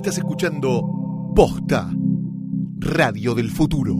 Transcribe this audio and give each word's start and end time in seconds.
Estás 0.00 0.16
escuchando 0.16 0.80
Posta, 1.36 1.90
Radio 2.78 3.34
del 3.34 3.50
Futuro. 3.50 3.96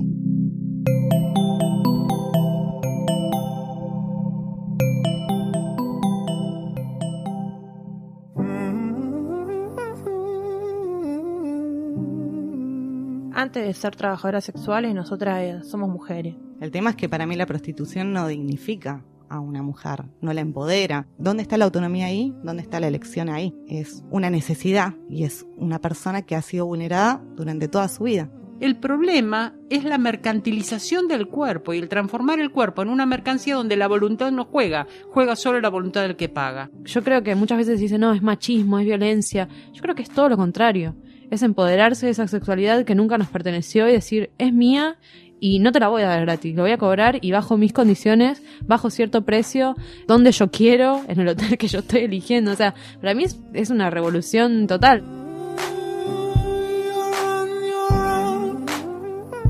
Antes 13.35 13.67
de 13.67 13.75
ser 13.75 13.95
trabajadoras 13.95 14.43
sexuales, 14.43 14.95
nosotras 14.95 15.43
eh, 15.43 15.61
somos 15.65 15.91
mujeres. 15.91 16.35
El 16.63 16.71
tema 16.71 16.89
es 16.89 16.97
que 16.97 17.11
para 17.11 17.27
mí 17.27 17.37
la 17.37 17.45
prostitución 17.45 18.15
no 18.15 18.27
dignifica 18.27 19.05
a 19.31 19.41
una 19.41 19.63
mujer, 19.63 20.05
no 20.21 20.33
la 20.35 20.43
empodera. 20.43 21.07
¿Dónde 21.17 21.43
está 21.43 21.57
la 21.57 21.65
autonomía 21.65 22.07
ahí? 22.07 22.35
¿Dónde 22.43 22.63
está 22.63 22.81
la 22.81 22.89
elección 22.89 23.31
ahí? 23.31 23.55
Es 23.67 24.05
una 24.11 24.29
necesidad 24.29 24.95
y 25.09 25.25
es 25.25 25.47
una 25.57 25.81
persona 25.81 26.23
que 26.23 26.37
ha 26.37 26.43
sido 26.43 26.67
vulnerada 26.67 27.23
durante 27.37 27.69
toda 27.69 27.89
su 27.89 28.05
vida. 28.05 28.31
El 28.61 28.77
problema 28.77 29.55
es 29.71 29.85
la 29.85 29.97
mercantilización 29.97 31.09
del 31.09 31.29
cuerpo 31.29 31.73
y 31.73 31.79
el 31.79 31.89
transformar 31.89 32.41
el 32.41 32.51
cuerpo 32.51 32.83
en 32.83 32.91
una 32.91 33.07
mercancía 33.07 33.55
donde 33.55 33.79
la 33.79 33.89
voluntad 33.89 34.31
no 34.33 34.45
juega, 34.45 34.87
juega 35.09 35.35
solo 35.35 35.63
la 35.63 35.71
voluntad 35.71 36.03
del 36.03 36.17
que 36.17 36.29
paga. 36.29 36.71
Yo 36.85 37.03
creo 37.03 37.23
que 37.23 37.35
muchas 37.35 37.57
veces 37.57 37.81
dicen, 37.81 38.03
no, 38.03 38.13
es 38.13 38.21
machismo, 38.21 38.79
es 38.79 38.85
violencia. 38.85 39.49
Yo 39.73 39.81
creo 39.81 39.95
que 39.95 40.03
es 40.03 40.11
todo 40.11 40.29
lo 40.29 40.37
contrario. 40.37 40.95
Es 41.31 41.43
empoderarse 41.43 42.05
de 42.05 42.13
esa 42.13 42.29
sexualidad 42.29 42.85
que 42.85 42.95
nunca 42.95 43.17
nos 43.17 43.29
perteneció 43.29 43.89
y 43.89 43.93
decir, 43.93 44.31
es 44.37 44.53
mía 44.53 44.99
y 45.41 45.59
no 45.59 45.73
te 45.73 45.81
la 45.81 45.89
voy 45.89 46.03
a 46.03 46.09
dar 46.09 46.21
gratis, 46.21 46.55
lo 46.55 46.63
voy 46.63 46.73
a 46.73 46.79
cobrar 46.79 47.19
y 47.23 47.33
bajo 47.33 47.57
mis 47.57 47.73
condiciones, 47.73 48.43
bajo 48.67 48.91
cierto 48.91 49.23
precio, 49.23 49.75
donde 50.07 50.33
yo 50.33 50.51
quiero, 50.51 51.01
en 51.09 51.21
el 51.21 51.29
hotel 51.29 51.59
que 51.59 51.67
yo 51.67 51.81
estoy 51.81 52.03
eligiendo. 52.03 52.53
O 52.53 52.57
sea, 52.57 52.75
para 53.01 53.15
mí 53.15 53.25
es, 53.25 53.41
es 53.55 53.71
una 53.71 53.91
revolución 53.91 54.67
total. 54.67 55.03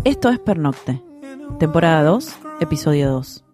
Esto 0.05 0.31
es 0.31 0.39
Pernocte, 0.39 1.03
temporada 1.59 2.03
2, 2.05 2.37
episodio 2.61 3.11
2. 3.11 3.45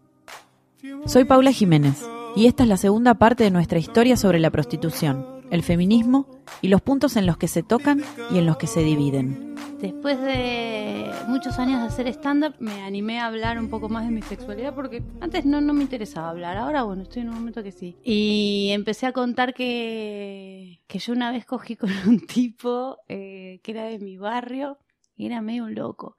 Soy 1.07 1.25
Paula 1.25 1.51
Jiménez 1.51 2.05
y 2.37 2.47
esta 2.47 2.63
es 2.63 2.69
la 2.69 2.77
segunda 2.77 3.15
parte 3.15 3.45
de 3.45 3.51
nuestra 3.51 3.79
historia 3.79 4.17
sobre 4.17 4.39
la 4.39 4.51
prostitución, 4.51 5.27
el 5.51 5.63
feminismo 5.63 6.27
y 6.61 6.69
los 6.69 6.83
puntos 6.83 7.17
en 7.17 7.27
los 7.27 7.37
que 7.37 7.49
se 7.49 7.63
tocan 7.63 8.03
y 8.31 8.39
en 8.39 8.47
los 8.47 8.59
que 8.59 8.67
se 8.67 8.81
dividen. 8.81 9.56
Después 9.81 10.19
de 10.23 11.13
muchos 11.29 11.59
años 11.59 11.81
de 11.81 11.87
hacer 11.87 12.09
stand-up, 12.09 12.55
me 12.61 12.81
animé 12.81 13.19
a 13.19 13.27
hablar 13.27 13.59
un 13.59 13.69
poco 13.69 13.91
más 13.91 14.07
de 14.07 14.11
mi 14.11 14.23
sexualidad 14.23 14.75
porque 14.75 15.03
antes 15.21 15.45
no, 15.45 15.61
no 15.61 15.75
me 15.75 15.83
interesaba 15.83 16.31
hablar. 16.31 16.57
Ahora, 16.57 16.85
bueno, 16.85 17.03
estoy 17.03 17.23
en 17.23 17.29
un 17.29 17.35
momento 17.35 17.63
que 17.63 17.73
sí. 17.73 17.95
Y 18.03 18.71
empecé 18.73 19.05
a 19.05 19.13
contar 19.13 19.53
que, 19.53 20.81
que 20.87 20.99
yo 20.99 21.13
una 21.13 21.31
vez 21.31 21.45
cogí 21.45 21.77
con 21.77 21.91
un 22.09 22.27
tipo 22.27 22.97
eh, 23.09 23.61
que 23.63 23.73
era 23.73 23.85
de 23.85 23.99
mi 23.99 24.17
barrio 24.17 24.79
y 25.15 25.27
era 25.27 25.43
medio 25.43 25.65
un 25.65 25.75
loco. 25.75 26.17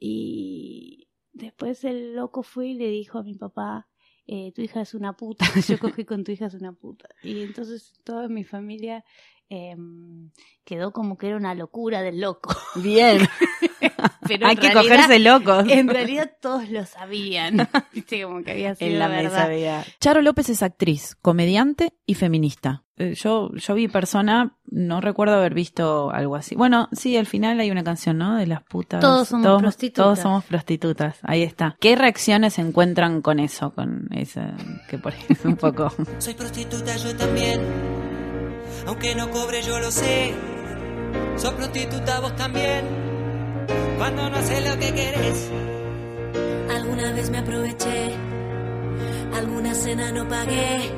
Y 0.00 1.08
después 1.32 1.84
el 1.84 2.16
loco 2.16 2.42
fue 2.42 2.68
y 2.68 2.74
le 2.74 2.88
dijo 2.88 3.18
a 3.18 3.22
mi 3.22 3.36
papá, 3.36 3.88
eh, 4.26 4.52
tu 4.52 4.60
hija 4.60 4.80
es 4.82 4.92
una 4.92 5.14
puta, 5.14 5.46
yo 5.68 5.78
cogí 5.78 6.04
con 6.04 6.24
tu 6.24 6.32
hija 6.32 6.46
es 6.46 6.54
una 6.54 6.72
puta. 6.72 7.08
Y 7.22 7.42
entonces 7.42 7.94
toda 8.04 8.28
mi 8.28 8.44
familia 8.44 9.04
eh, 9.50 9.74
quedó 10.64 10.92
como 10.92 11.16
que 11.18 11.28
era 11.28 11.36
una 11.36 11.54
locura 11.54 12.02
del 12.02 12.20
loco. 12.20 12.54
Bien. 12.76 13.26
Pero 14.26 14.46
Hay 14.46 14.54
en 14.54 14.58
que 14.60 14.68
realidad- 14.68 14.82
cogerse 14.82 15.18
locos. 15.20 15.64
En 15.68 15.88
realidad 15.88 16.30
todos 16.40 16.68
lo 16.68 16.84
sabían. 16.84 17.68
Viste, 17.94 18.22
como 18.22 18.42
que 18.42 18.50
había 18.52 18.74
sido 18.76 18.90
en 18.90 18.98
la 18.98 19.08
verdad. 19.08 19.22
mesa 19.30 19.44
había. 19.44 19.84
Charo 20.00 20.20
López 20.22 20.50
es 20.50 20.62
actriz, 20.62 21.16
comediante 21.22 21.94
y 22.04 22.14
feminista. 22.14 22.84
Eh, 22.96 23.14
Yo, 23.14 23.50
yo 23.54 23.74
vi 23.74 23.86
persona, 23.88 24.56
no 24.66 25.00
recuerdo 25.00 25.36
haber 25.36 25.54
visto 25.54 26.10
algo 26.10 26.34
así. 26.36 26.56
Bueno, 26.56 26.88
sí, 26.92 27.16
al 27.16 27.26
final 27.26 27.58
hay 27.60 27.70
una 27.70 27.84
canción, 27.84 28.18
¿no? 28.18 28.36
De 28.36 28.46
las 28.46 28.62
putas. 28.64 29.00
Todos 29.00 29.28
somos 29.28 29.62
prostitutas. 29.62 30.04
Todos 30.04 30.18
somos 30.18 30.44
prostitutas. 30.44 31.18
Ahí 31.22 31.42
está. 31.44 31.76
¿Qué 31.80 31.94
reacciones 31.96 32.54
se 32.54 32.60
encuentran 32.62 33.22
con 33.22 33.38
eso? 33.38 33.72
Con 33.72 34.08
ese, 34.12 34.42
que 34.90 34.98
por 34.98 35.12
ahí 35.14 35.20
es 35.28 35.44
un 35.44 35.56
poco. 35.56 35.90
Soy 36.18 36.34
prostituta 36.34 36.96
yo 36.96 37.16
también, 37.16 37.60
aunque 38.88 39.14
no 39.14 39.30
cobre 39.30 39.60
yo 39.62 39.78
lo 39.78 39.90
sé. 39.90 40.34
Soy 41.36 41.54
prostituta 41.54 42.20
vos 42.20 42.34
también, 42.36 42.86
cuando 43.98 44.30
no 44.30 44.42
sé 44.42 44.62
lo 44.62 44.78
que 44.78 44.94
querés. 44.94 45.50
Alguna 46.74 47.12
vez 47.12 47.28
me 47.30 47.38
aproveché, 47.38 48.14
alguna 49.34 49.74
cena 49.74 50.10
no 50.10 50.26
pagué. 50.26 50.90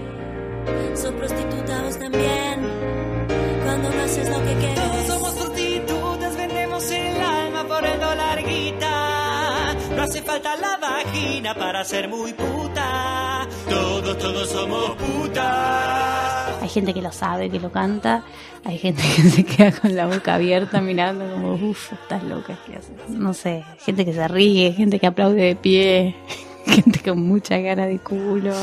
Soy 0.94 1.12
prostituta 1.12 1.82
vos 1.82 1.98
también, 1.98 2.56
cuando 3.64 3.90
no 3.90 4.02
haces 4.04 4.30
lo 4.30 4.38
que 4.38 4.54
Todos 4.54 4.74
quieres. 4.76 5.06
somos 5.08 5.34
prostitutas, 5.34 6.36
vendemos 6.36 6.90
el 6.92 7.20
alma 7.20 7.64
por 7.66 7.84
el 7.84 8.00
dólar 8.00 8.44
guita. 8.46 9.74
No 9.96 10.02
hace 10.04 10.22
falta 10.22 10.56
la 10.56 10.76
vagina 10.76 11.54
para 11.54 11.84
ser 11.84 12.08
muy 12.08 12.32
puta. 12.34 13.19
Todos, 13.70 14.18
todos 14.18 14.48
somos 14.48 14.90
putas. 14.96 16.60
Hay 16.60 16.68
gente 16.68 16.92
que 16.92 17.00
lo 17.00 17.12
sabe, 17.12 17.48
que 17.48 17.60
lo 17.60 17.70
canta. 17.70 18.24
Hay 18.64 18.78
gente 18.78 19.00
que 19.00 19.22
se 19.22 19.44
queda 19.44 19.72
con 19.72 19.94
la 19.94 20.06
boca 20.06 20.34
abierta 20.34 20.80
mirando 20.80 21.24
como, 21.32 21.54
uff, 21.54 21.92
estás 21.92 22.22
loca. 22.24 22.58
¿qué 22.66 22.76
haces?". 22.76 23.08
No 23.08 23.32
sé, 23.32 23.64
gente 23.78 24.04
que 24.04 24.12
se 24.12 24.26
ríe, 24.28 24.72
gente 24.72 24.98
que 24.98 25.06
aplaude 25.06 25.42
de 25.42 25.56
pie, 25.56 26.14
gente 26.66 27.00
con 27.00 27.22
mucha 27.22 27.62
cara 27.62 27.86
de 27.86 27.98
culo. 27.98 28.54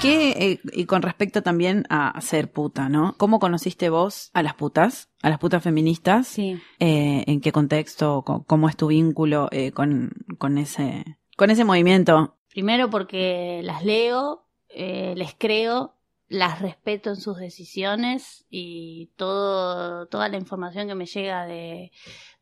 ¿Qué, 0.00 0.30
eh, 0.52 0.60
y 0.72 0.84
con 0.86 1.02
respecto 1.02 1.42
también 1.42 1.84
a 1.90 2.20
ser 2.20 2.52
puta, 2.52 2.88
¿no? 2.88 3.14
¿Cómo 3.18 3.40
conociste 3.40 3.90
vos 3.90 4.30
a 4.32 4.44
las 4.44 4.54
putas, 4.54 5.10
a 5.22 5.28
las 5.28 5.40
putas 5.40 5.60
feministas? 5.62 6.28
Sí. 6.28 6.60
Eh, 6.78 7.24
¿En 7.26 7.40
qué 7.40 7.50
contexto? 7.50 8.22
Co- 8.24 8.44
¿Cómo 8.46 8.68
es 8.68 8.76
tu 8.76 8.86
vínculo 8.86 9.48
eh, 9.50 9.72
con, 9.72 10.12
con 10.38 10.56
ese, 10.56 11.04
con 11.36 11.50
ese 11.50 11.64
movimiento? 11.64 12.36
Primero 12.48 12.90
porque 12.90 13.60
las 13.64 13.84
leo, 13.84 14.46
les 14.72 15.34
creo, 15.36 15.96
las 16.28 16.60
respeto 16.62 17.10
en 17.10 17.16
sus 17.16 17.38
decisiones 17.38 18.46
y 18.50 19.10
todo, 19.16 20.06
toda 20.06 20.28
la 20.28 20.36
información 20.36 20.86
que 20.86 20.94
me 20.94 21.06
llega 21.06 21.44
de, 21.46 21.90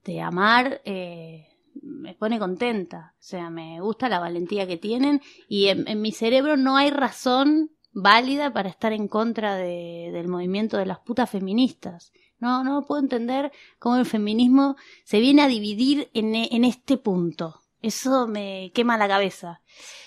de 0.04 0.20
amar 0.20 0.82
eh, 0.84 1.46
me 1.82 2.14
pone 2.14 2.38
contenta. 2.38 3.14
O 3.18 3.22
sea, 3.22 3.50
me 3.50 3.80
gusta 3.80 4.08
la 4.08 4.20
valentía 4.20 4.66
que 4.66 4.76
tienen 4.76 5.20
y 5.48 5.68
en, 5.68 6.00
mi 6.00 6.12
cerebro 6.12 6.56
no 6.56 6.76
hay 6.76 6.90
razón 6.90 7.70
válida 7.92 8.52
para 8.52 8.68
estar 8.68 8.92
en 8.92 9.08
contra 9.08 9.54
de- 9.56 10.10
del 10.12 10.28
movimiento 10.28 10.76
de 10.76 10.86
las 10.86 10.98
putas 11.00 11.30
feministas. 11.30 12.12
No, 12.38 12.62
no 12.64 12.84
puedo 12.86 13.00
entender 13.00 13.50
cómo 13.78 13.96
el 13.96 14.06
feminismo 14.06 14.76
se 15.04 15.20
viene 15.20 15.42
a 15.42 15.48
dividir 15.48 16.10
en, 16.14 16.34
en 16.34 16.64
este 16.64 16.98
punto. 16.98 17.62
Eso 17.80 18.26
me 18.26 18.72
quema 18.74 18.98
la 18.98 19.08
cabeza. 19.08 19.62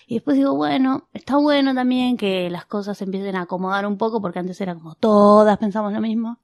Y 0.08 0.16
después 0.16 0.38
digo, 0.38 0.56
bueno, 0.56 1.08
está 1.14 1.38
bueno 1.38 1.74
también 1.74 2.18
que 2.18 2.50
las 2.50 2.66
cosas 2.66 2.98
se 2.98 3.06
empiecen 3.06 3.36
a 3.36 3.42
acomodar 3.44 3.86
un 3.86 3.98
poco, 3.98 4.22
porque 4.22 4.40
antes 4.40 4.60
era 4.62 4.76
como 4.76 4.96
todas 4.96 5.58
pensamos 5.58 5.94
lo 5.94 6.02
mismo. 6.02 6.40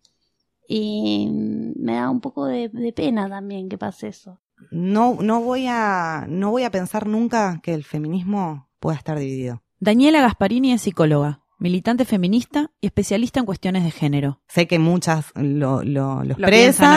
Y 0.67 1.29
me 1.31 1.93
da 1.95 2.09
un 2.09 2.21
poco 2.21 2.45
de, 2.45 2.69
de 2.69 2.93
pena 2.93 3.29
también 3.29 3.69
que 3.69 3.77
pase 3.77 4.07
eso. 4.09 4.39
No, 4.71 5.17
no 5.21 5.41
voy 5.41 5.67
a, 5.67 6.25
no 6.27 6.51
voy 6.51 6.63
a 6.63 6.71
pensar 6.71 7.07
nunca 7.07 7.59
que 7.63 7.73
el 7.73 7.83
feminismo 7.83 8.69
pueda 8.79 8.97
estar 8.97 9.17
dividido. 9.19 9.61
Daniela 9.79 10.21
Gasparini 10.21 10.73
es 10.73 10.81
psicóloga, 10.81 11.41
militante 11.59 12.05
feminista 12.05 12.71
y 12.81 12.87
especialista 12.87 13.39
en 13.39 13.45
cuestiones 13.45 13.83
de 13.83 13.91
género. 13.91 14.41
Sé 14.47 14.67
que 14.67 14.79
muchas 14.79 15.31
lo, 15.35 15.83
lo, 15.83 16.23
lo 16.23 16.31
expresan 16.33 16.49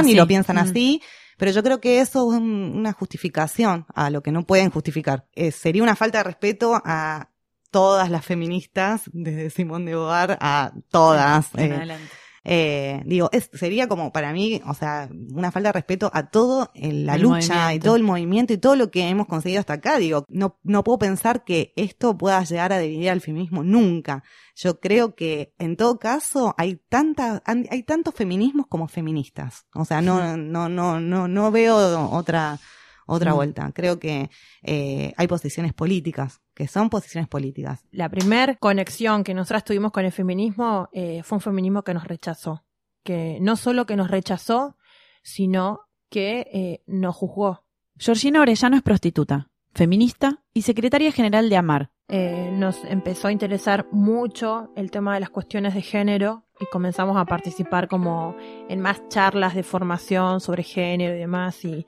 piensan 0.04 0.08
y 0.08 0.14
lo 0.14 0.26
piensan 0.26 0.56
Mm. 0.56 0.60
así, 0.60 1.02
pero 1.36 1.50
yo 1.52 1.62
creo 1.62 1.80
que 1.80 2.00
eso 2.00 2.32
es 2.32 2.38
un- 2.40 2.72
una 2.76 2.92
justificación 2.92 3.86
a 3.94 4.10
lo 4.10 4.22
que 4.22 4.32
no 4.32 4.44
pueden 4.46 4.70
justificar. 4.70 5.26
Eh, 5.34 5.52
sería 5.52 5.82
una 5.82 5.96
falta 5.96 6.18
de 6.18 6.24
respeto 6.24 6.80
a 6.84 7.30
todas 7.70 8.10
las 8.10 8.24
feministas, 8.24 9.02
desde 9.12 9.50
Simón 9.50 9.84
de 9.84 9.92
Beauvoir 9.94 10.38
a 10.40 10.72
todas. 10.90 11.54
En 11.54 11.72
eh, 11.72 11.76
adelante. 11.76 12.08
Eh, 12.50 13.02
digo, 13.04 13.28
es, 13.30 13.50
sería 13.52 13.88
como 13.88 14.10
para 14.10 14.32
mí, 14.32 14.62
o 14.66 14.72
sea, 14.72 15.10
una 15.34 15.52
falta 15.52 15.68
de 15.68 15.72
respeto 15.74 16.10
a 16.14 16.30
todo 16.30 16.70
en 16.74 17.04
la 17.04 17.16
El 17.16 17.22
lucha 17.22 17.74
y 17.74 17.78
todo 17.78 17.94
el 17.96 18.02
movimiento 18.02 18.54
y 18.54 18.56
todo 18.58 18.74
lo 18.74 18.90
que 18.90 19.06
hemos 19.06 19.26
conseguido 19.26 19.60
hasta 19.60 19.74
acá. 19.74 19.98
Digo, 19.98 20.24
no, 20.28 20.58
no 20.62 20.82
puedo 20.82 20.98
pensar 20.98 21.44
que 21.44 21.74
esto 21.76 22.16
pueda 22.16 22.42
llegar 22.44 22.72
a 22.72 22.78
dividir 22.78 23.10
al 23.10 23.20
feminismo 23.20 23.62
nunca. 23.62 24.22
Yo 24.56 24.80
creo 24.80 25.14
que 25.14 25.52
en 25.58 25.76
todo 25.76 25.98
caso 25.98 26.54
hay 26.56 26.80
tanta, 26.88 27.42
han- 27.44 27.66
hay 27.70 27.82
tantos 27.82 28.14
feminismos 28.14 28.66
como 28.66 28.88
feministas. 28.88 29.66
O 29.74 29.84
sea, 29.84 30.00
no, 30.00 30.36
no, 30.38 30.70
no, 30.70 30.98
no, 31.00 31.28
no 31.28 31.50
veo 31.50 31.76
otra, 32.10 32.58
otra 33.06 33.32
Mm. 33.32 33.34
vuelta. 33.36 33.72
Creo 33.74 33.98
que 33.98 34.30
eh, 34.62 35.12
hay 35.18 35.26
posiciones 35.26 35.74
políticas, 35.74 36.40
que 36.58 36.66
son 36.66 36.90
posiciones 36.90 37.28
políticas. 37.28 37.86
La 37.92 38.08
primer 38.08 38.58
conexión 38.58 39.22
que 39.22 39.32
nosotras 39.32 39.62
tuvimos 39.62 39.92
con 39.92 40.04
el 40.04 40.10
feminismo 40.10 40.88
eh, 40.92 41.22
fue 41.22 41.36
un 41.36 41.40
feminismo 41.40 41.84
que 41.84 41.94
nos 41.94 42.02
rechazó. 42.02 42.64
Que 43.04 43.38
no 43.40 43.54
solo 43.54 43.86
que 43.86 43.94
nos 43.94 44.10
rechazó, 44.10 44.76
sino 45.22 45.82
que 46.10 46.48
eh, 46.52 46.82
nos 46.88 47.14
juzgó. 47.14 47.64
Georgina 47.96 48.40
Orellano 48.40 48.76
es 48.76 48.82
prostituta, 48.82 49.47
feminista 49.74 50.42
y 50.52 50.62
secretaria 50.62 51.12
general 51.12 51.48
de 51.48 51.56
AMAR. 51.56 51.90
Eh, 52.08 52.50
nos 52.54 52.84
empezó 52.84 53.28
a 53.28 53.32
interesar 53.32 53.86
mucho 53.92 54.72
el 54.76 54.90
tema 54.90 55.14
de 55.14 55.20
las 55.20 55.30
cuestiones 55.30 55.74
de 55.74 55.82
género 55.82 56.44
y 56.58 56.64
comenzamos 56.66 57.18
a 57.18 57.26
participar 57.26 57.86
como 57.86 58.34
en 58.68 58.80
más 58.80 59.06
charlas 59.08 59.54
de 59.54 59.62
formación 59.62 60.40
sobre 60.40 60.62
género 60.62 61.14
y 61.14 61.18
demás. 61.18 61.64
Y, 61.64 61.86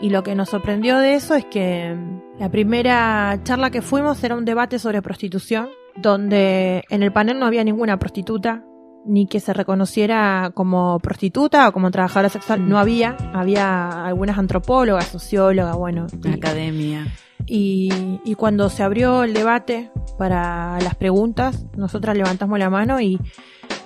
y 0.00 0.10
lo 0.10 0.22
que 0.22 0.34
nos 0.34 0.50
sorprendió 0.50 0.98
de 0.98 1.14
eso 1.14 1.34
es 1.34 1.44
que 1.44 1.94
mm, 1.94 2.40
la 2.40 2.50
primera 2.50 3.40
charla 3.44 3.70
que 3.70 3.82
fuimos 3.82 4.22
era 4.24 4.34
un 4.34 4.44
debate 4.44 4.78
sobre 4.78 5.00
prostitución, 5.00 5.68
donde 5.96 6.82
en 6.90 7.02
el 7.02 7.12
panel 7.12 7.38
no 7.38 7.46
había 7.46 7.62
ninguna 7.62 7.98
prostituta, 7.98 8.64
ni 9.06 9.26
que 9.26 9.40
se 9.40 9.52
reconociera 9.52 10.50
como 10.54 10.98
prostituta 10.98 11.68
o 11.68 11.72
como 11.72 11.90
trabajadora 11.90 12.28
sexual. 12.28 12.68
No 12.68 12.78
había, 12.78 13.16
había 13.32 14.04
algunas 14.04 14.36
antropólogas, 14.38 15.06
sociólogas, 15.06 15.76
bueno. 15.76 16.06
y- 16.24 16.32
Academia. 16.32 17.06
y, 17.46 18.18
y 18.24 18.34
cuando 18.34 18.68
se 18.68 18.82
abrió 18.82 19.22
el 19.22 19.32
debate 19.32 19.90
para 20.18 20.78
las 20.80 20.94
preguntas, 20.96 21.66
nosotras 21.76 22.16
levantamos 22.16 22.58
la 22.58 22.68
mano 22.70 23.00
y 23.00 23.20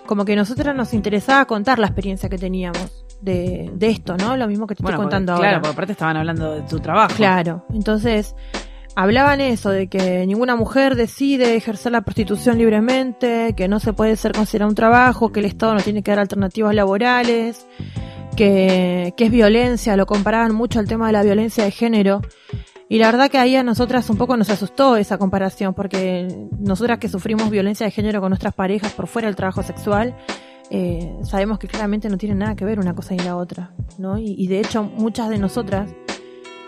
como 0.06 0.24
que 0.24 0.34
nosotras 0.36 0.74
nos 0.74 0.92
interesaba 0.94 1.44
contar 1.44 1.78
la 1.78 1.86
experiencia 1.86 2.28
que 2.28 2.38
teníamos 2.38 3.04
de, 3.20 3.70
de 3.74 3.90
esto, 3.90 4.16
¿no? 4.16 4.36
Lo 4.36 4.48
mismo 4.48 4.66
que 4.66 4.74
te 4.74 4.82
Bueno, 4.82 4.96
estoy 4.96 5.04
porque- 5.04 5.16
contando 5.16 5.34
claro, 5.34 5.46
ahora. 5.48 5.60
porque 5.60 5.72
aparte 5.74 5.92
estaban 5.92 6.16
hablando 6.16 6.54
de 6.54 6.62
tu 6.62 6.80
trabajo. 6.80 7.14
Claro, 7.16 7.64
entonces 7.72 8.34
hablaban 8.96 9.40
eso, 9.40 9.70
de 9.70 9.88
que 9.88 10.26
ninguna 10.26 10.56
mujer 10.56 10.96
decide 10.96 11.56
ejercer 11.56 11.92
la 11.92 12.02
prostitución 12.02 12.58
libremente, 12.58 13.54
que 13.56 13.68
no 13.68 13.80
se 13.80 13.92
puede 13.92 14.16
ser 14.16 14.32
considerado 14.32 14.68
un 14.68 14.74
trabajo, 14.74 15.32
que 15.32 15.40
el 15.40 15.46
Estado 15.46 15.74
no 15.74 15.80
tiene 15.80 16.02
que 16.02 16.10
dar 16.10 16.20
alternativas 16.20 16.74
laborales, 16.74 17.66
que, 18.36 19.14
que 19.16 19.24
es 19.24 19.30
violencia, 19.30 19.96
lo 19.96 20.06
comparaban 20.06 20.54
mucho 20.54 20.78
al 20.78 20.88
tema 20.88 21.06
de 21.06 21.12
la 21.12 21.22
violencia 21.22 21.64
de 21.64 21.70
género. 21.70 22.20
Y 22.88 22.98
la 22.98 23.06
verdad 23.06 23.30
que 23.30 23.38
ahí 23.38 23.54
a 23.54 23.62
nosotras 23.62 24.10
un 24.10 24.16
poco 24.16 24.36
nos 24.36 24.50
asustó 24.50 24.96
esa 24.96 25.16
comparación, 25.16 25.74
porque 25.74 26.48
nosotras 26.58 26.98
que 26.98 27.08
sufrimos 27.08 27.48
violencia 27.48 27.86
de 27.86 27.92
género 27.92 28.20
con 28.20 28.30
nuestras 28.30 28.54
parejas 28.54 28.92
por 28.92 29.06
fuera 29.06 29.28
del 29.28 29.36
trabajo 29.36 29.62
sexual, 29.62 30.16
eh, 30.70 31.16
sabemos 31.22 31.58
que 31.58 31.68
claramente 31.68 32.08
no 32.08 32.16
tiene 32.16 32.34
nada 32.34 32.54
que 32.56 32.64
ver 32.64 32.80
una 32.80 32.94
cosa 32.94 33.14
y 33.14 33.18
la 33.18 33.36
otra, 33.36 33.72
¿no? 33.98 34.18
Y, 34.18 34.34
y 34.38 34.46
de 34.48 34.60
hecho 34.60 34.82
muchas 34.82 35.28
de 35.28 35.38
nosotras 35.38 35.90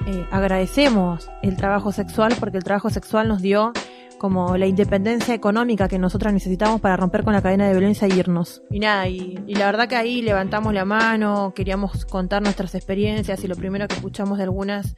eh, 0.07 0.27
agradecemos 0.31 1.31
el 1.43 1.57
trabajo 1.57 1.93
sexual 1.93 2.35
porque 2.39 2.59
el 2.59 2.65
trabajo 2.65 2.91
sexual 2.91 3.29
nos 3.29 3.41
dio 3.41 3.73
como 4.19 4.57
la 4.57 4.67
independencia 4.67 5.35
económica 5.35 5.89
que 5.89 5.99
nosotras 5.99 6.33
necesitamos 6.33 6.81
para 6.81 6.97
romper 6.97 7.25
con 7.25 7.33
la 7.33 7.43
cadena 7.43 7.67
de 7.67 7.73
violencia 7.73 8.07
y 8.09 8.19
irnos. 8.19 8.63
Y 8.71 8.79
nada, 8.79 9.09
y, 9.09 9.39
y 9.47 9.55
la 9.57 9.67
verdad 9.67 9.89
que 9.89 9.97
ahí 9.97 10.23
levantamos 10.23 10.73
la 10.73 10.85
mano, 10.85 11.53
queríamos 11.55 12.05
contar 12.05 12.43
nuestras 12.43 12.75
experiencias 12.75 13.43
y 13.43 13.49
lo 13.49 13.57
primero 13.57 13.89
que 13.89 13.95
escuchamos 13.95 14.39
de 14.39 14.45
algunas 14.45 14.95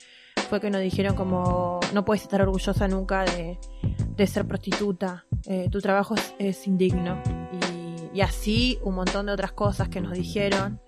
fue 0.49 0.61
que 0.61 0.71
nos 0.71 0.83
dijeron 0.83 1.17
como 1.17 1.81
no 1.93 2.05
puedes 2.05 2.23
estar 2.23 2.43
orgullosa 2.43 2.87
nunca 2.87 3.25
de, 3.25 3.59
de 4.17 4.27
ser 4.27 4.47
prostituta, 4.47 5.25
eh, 5.47 5.69
tu 5.71 5.81
trabajo 5.81 6.15
es, 6.15 6.35
es 6.39 6.67
indigno. 6.67 7.23
Y, 8.12 8.19
y 8.19 8.21
así 8.21 8.79
un 8.83 8.95
montón 8.95 9.27
de 9.27 9.33
otras 9.33 9.53
cosas 9.53 9.89
que 9.89 10.01
nos 10.01 10.12
dijeron 10.12 10.81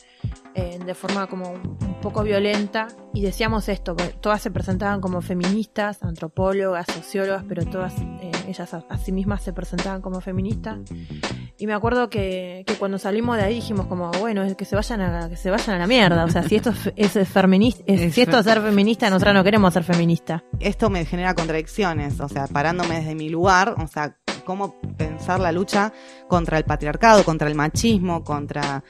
de 0.84 0.94
forma 0.94 1.26
como 1.26 1.50
un, 1.50 1.96
poco 2.00 2.22
violenta 2.22 2.88
y 3.12 3.22
decíamos 3.22 3.68
esto, 3.68 3.96
que 3.96 4.04
todas 4.04 4.40
se 4.40 4.50
presentaban 4.50 5.00
como 5.00 5.20
feministas, 5.20 6.02
antropólogas, 6.02 6.86
sociólogas, 6.86 7.44
pero 7.48 7.64
todas 7.64 7.94
eh, 7.98 8.30
ellas 8.46 8.72
a, 8.74 8.98
sí 8.98 9.10
mismas 9.10 9.42
se 9.42 9.52
presentaban 9.52 10.00
como 10.02 10.20
feministas. 10.20 10.78
Y 11.58 11.66
me 11.66 11.72
acuerdo 11.72 12.08
que, 12.08 12.64
que 12.66 12.74
cuando 12.74 12.98
salimos 12.98 13.36
de 13.38 13.44
ahí 13.44 13.54
dijimos 13.56 13.86
como, 13.86 14.10
bueno, 14.20 14.44
que 14.56 14.64
se 14.64 14.76
vayan 14.76 15.00
a, 15.00 15.28
que 15.28 15.36
se 15.36 15.50
vayan 15.50 15.76
a 15.76 15.78
la 15.78 15.86
mierda. 15.86 16.24
O 16.24 16.30
sea, 16.30 16.42
si 16.42 16.56
esto 16.56 16.72
es, 16.94 17.16
es 17.16 17.28
feminista, 17.28 17.82
si 17.86 18.20
esto 18.20 18.38
es 18.38 18.44
ser 18.44 18.60
feminista, 18.60 19.10
nosotras 19.10 19.34
no 19.34 19.42
queremos 19.42 19.72
ser 19.74 19.82
feministas. 19.82 20.42
esto 20.60 20.90
me 20.90 21.04
genera 21.06 21.34
contradicciones, 21.34 22.20
o 22.20 22.28
sea, 22.28 22.46
parándome 22.46 22.96
desde 23.00 23.14
mi 23.14 23.30
lugar, 23.30 23.74
o 23.82 23.86
sea, 23.88 24.16
cómo 24.46 24.80
pensar 24.96 25.40
la 25.40 25.52
lucha 25.52 25.92
contra 26.26 26.56
el 26.56 26.64
patriarcado, 26.64 27.22
contra 27.24 27.48
el 27.48 27.54
machismo, 27.54 28.24
contra, 28.24 28.82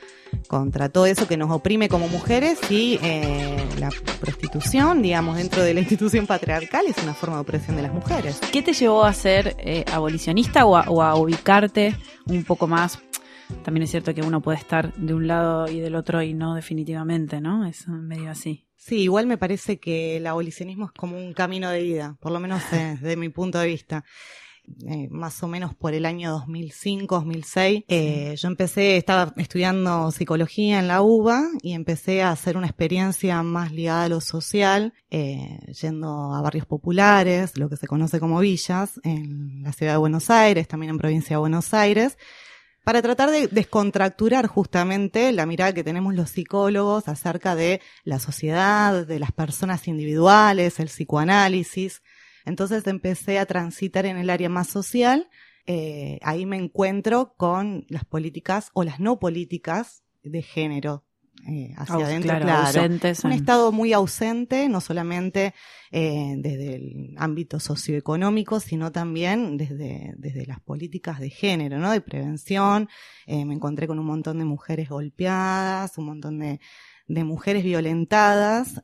contra 0.46 0.88
todo 0.88 1.06
eso 1.06 1.26
que 1.26 1.36
nos 1.36 1.50
oprime 1.50 1.88
como 1.88 2.06
mujeres 2.06 2.60
y 2.70 3.00
eh, 3.02 3.56
la 3.80 3.90
prostitución, 4.20 5.02
digamos, 5.02 5.38
dentro 5.38 5.64
de 5.64 5.74
la 5.74 5.80
institución 5.80 6.28
patriarcal 6.28 6.84
es 6.86 7.02
una 7.02 7.14
forma 7.14 7.36
de 7.36 7.42
opresión 7.42 7.74
de 7.74 7.82
las 7.82 7.92
mujeres. 7.92 8.38
¿Qué 8.52 8.62
te 8.62 8.72
llevó 8.72 9.02
a 9.02 9.12
ser 9.12 9.56
eh, 9.58 9.84
abolicionista 9.92 10.64
o 10.64 10.76
a, 10.76 10.82
o 10.88 11.02
a 11.02 11.16
ubicarte 11.16 11.96
un 12.26 12.44
poco 12.44 12.68
más? 12.68 13.00
También 13.64 13.84
es 13.84 13.90
cierto 13.90 14.14
que 14.14 14.22
uno 14.22 14.40
puede 14.40 14.58
estar 14.58 14.92
de 14.94 15.14
un 15.14 15.26
lado 15.26 15.68
y 15.68 15.80
del 15.80 15.94
otro 15.94 16.22
y 16.22 16.34
no 16.34 16.54
definitivamente, 16.54 17.40
¿no? 17.40 17.66
Es 17.66 17.88
medio 17.88 18.30
así. 18.30 18.66
Sí, 18.76 19.00
igual 19.00 19.26
me 19.26 19.38
parece 19.38 19.78
que 19.78 20.18
el 20.18 20.26
abolicionismo 20.26 20.86
es 20.86 20.92
como 20.92 21.16
un 21.16 21.32
camino 21.32 21.70
de 21.70 21.82
vida, 21.82 22.16
por 22.20 22.30
lo 22.30 22.40
menos 22.40 22.62
desde 22.70 23.16
mi 23.16 23.28
punto 23.30 23.58
de 23.58 23.66
vista. 23.66 24.04
Eh, 24.88 25.08
más 25.10 25.42
o 25.42 25.48
menos 25.48 25.74
por 25.74 25.94
el 25.94 26.04
año 26.04 26.30
2005, 26.32 27.14
2006, 27.14 27.84
eh, 27.88 28.34
yo 28.36 28.48
empecé, 28.48 28.96
estaba 28.96 29.32
estudiando 29.36 30.10
psicología 30.10 30.80
en 30.80 30.88
la 30.88 31.02
UBA 31.02 31.42
y 31.62 31.72
empecé 31.72 32.22
a 32.22 32.32
hacer 32.32 32.56
una 32.56 32.66
experiencia 32.66 33.42
más 33.42 33.72
ligada 33.72 34.04
a 34.04 34.08
lo 34.08 34.20
social, 34.20 34.92
eh, 35.10 35.60
yendo 35.80 36.34
a 36.34 36.40
barrios 36.40 36.66
populares, 36.66 37.56
lo 37.56 37.68
que 37.68 37.76
se 37.76 37.86
conoce 37.86 38.18
como 38.18 38.40
villas, 38.40 39.00
en 39.04 39.62
la 39.62 39.72
ciudad 39.72 39.92
de 39.92 39.98
Buenos 39.98 40.30
Aires, 40.30 40.66
también 40.66 40.90
en 40.90 40.98
provincia 40.98 41.36
de 41.36 41.40
Buenos 41.40 41.72
Aires, 41.72 42.18
para 42.84 43.02
tratar 43.02 43.30
de 43.30 43.48
descontracturar 43.48 44.46
justamente 44.46 45.32
la 45.32 45.46
mirada 45.46 45.72
que 45.72 45.84
tenemos 45.84 46.14
los 46.14 46.30
psicólogos 46.30 47.08
acerca 47.08 47.54
de 47.54 47.80
la 48.04 48.18
sociedad, 48.18 49.06
de 49.06 49.18
las 49.18 49.32
personas 49.32 49.88
individuales, 49.88 50.78
el 50.80 50.86
psicoanálisis. 50.86 52.02
Entonces 52.46 52.86
empecé 52.86 53.38
a 53.38 53.44
transitar 53.46 54.06
en 54.06 54.16
el 54.16 54.30
área 54.30 54.48
más 54.48 54.68
social. 54.68 55.28
Eh, 55.66 56.18
ahí 56.22 56.46
me 56.46 56.56
encuentro 56.56 57.34
con 57.36 57.84
las 57.88 58.04
políticas 58.04 58.70
o 58.72 58.84
las 58.84 59.00
no 59.00 59.18
políticas 59.18 60.04
de 60.22 60.40
género 60.42 61.04
eh, 61.48 61.74
hacia 61.76 61.94
Aus- 61.96 62.04
adentro, 62.04 62.28
claro, 62.30 62.44
claro. 62.44 62.66
ausentes 62.66 63.24
Un 63.24 63.32
estado 63.32 63.70
muy 63.72 63.92
ausente, 63.92 64.68
no 64.68 64.80
solamente 64.80 65.54
eh, 65.90 66.34
desde 66.38 66.76
el 66.76 67.14
ámbito 67.18 67.60
socioeconómico, 67.60 68.58
sino 68.60 68.90
también 68.90 69.56
desde, 69.56 70.14
desde 70.16 70.46
las 70.46 70.60
políticas 70.60 71.20
de 71.20 71.30
género, 71.30 71.78
¿no? 71.78 71.90
De 71.90 72.00
prevención. 72.00 72.88
Eh, 73.26 73.44
me 73.44 73.54
encontré 73.54 73.86
con 73.86 73.98
un 73.98 74.06
montón 74.06 74.38
de 74.38 74.44
mujeres 74.44 74.88
golpeadas, 74.88 75.98
un 75.98 76.06
montón 76.06 76.38
de, 76.38 76.60
de 77.06 77.24
mujeres 77.24 77.62
violentadas 77.64 78.82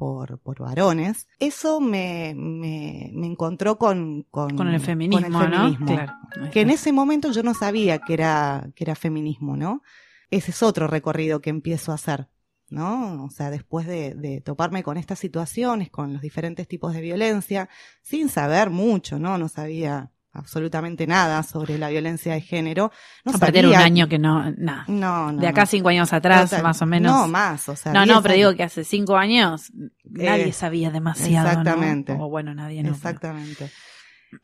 por, 0.00 0.38
por 0.38 0.58
varones. 0.60 1.28
Eso 1.38 1.78
me, 1.78 2.32
me, 2.34 3.10
me 3.12 3.26
encontró 3.26 3.76
con, 3.76 4.22
con, 4.30 4.56
Con 4.56 4.68
el 4.68 4.80
feminismo, 4.80 5.30
con 5.30 5.44
el 5.44 5.50
feminismo. 5.50 5.84
¿no? 5.84 5.94
Claro. 5.94 6.50
Que 6.50 6.62
en 6.62 6.70
ese 6.70 6.90
momento 6.90 7.30
yo 7.32 7.42
no 7.42 7.52
sabía 7.52 7.98
que 7.98 8.14
era, 8.14 8.70
que 8.74 8.84
era 8.84 8.94
feminismo, 8.94 9.58
¿no? 9.58 9.82
Ese 10.30 10.52
es 10.52 10.62
otro 10.62 10.86
recorrido 10.86 11.42
que 11.42 11.50
empiezo 11.50 11.92
a 11.92 11.96
hacer, 11.96 12.30
¿no? 12.70 13.24
O 13.24 13.28
sea, 13.28 13.50
después 13.50 13.86
de, 13.86 14.14
de 14.14 14.40
toparme 14.40 14.82
con 14.82 14.96
estas 14.96 15.18
situaciones, 15.18 15.90
con 15.90 16.14
los 16.14 16.22
diferentes 16.22 16.66
tipos 16.66 16.94
de 16.94 17.02
violencia, 17.02 17.68
sin 18.00 18.30
saber 18.30 18.70
mucho, 18.70 19.18
¿no? 19.18 19.36
No 19.36 19.48
sabía 19.50 20.12
absolutamente 20.32 21.06
nada 21.06 21.42
sobre 21.42 21.76
la 21.78 21.88
violencia 21.88 22.34
de 22.34 22.40
género. 22.40 22.92
No 23.24 23.32
Aparte 23.32 23.66
un 23.66 23.74
año 23.74 24.08
que 24.08 24.18
no, 24.18 24.50
nada. 24.56 24.84
No, 24.88 25.32
no. 25.32 25.40
de 25.40 25.48
acá 25.48 25.66
cinco 25.66 25.88
años 25.88 26.12
atrás, 26.12 26.62
más 26.62 26.80
o 26.82 26.86
menos. 26.86 27.12
No, 27.14 27.26
más, 27.28 27.68
o 27.68 27.76
sea. 27.76 27.92
no, 27.92 28.04
10 28.04 28.14
no, 28.14 28.22
pero 28.22 28.34
años. 28.34 28.46
digo 28.48 28.56
que 28.56 28.62
hace 28.62 28.84
cinco 28.84 29.16
años 29.16 29.72
nadie 30.04 30.48
Eh, 30.48 30.52
sabía 30.52 30.90
demasiado. 30.90 31.44
¿no? 31.44 31.50
exactamente. 31.50 32.12
O 32.12 32.28
bueno, 32.28 32.54
nadie 32.54 32.82
no. 32.82 32.88
pero- 32.88 32.94
Exactamente. 32.96 33.70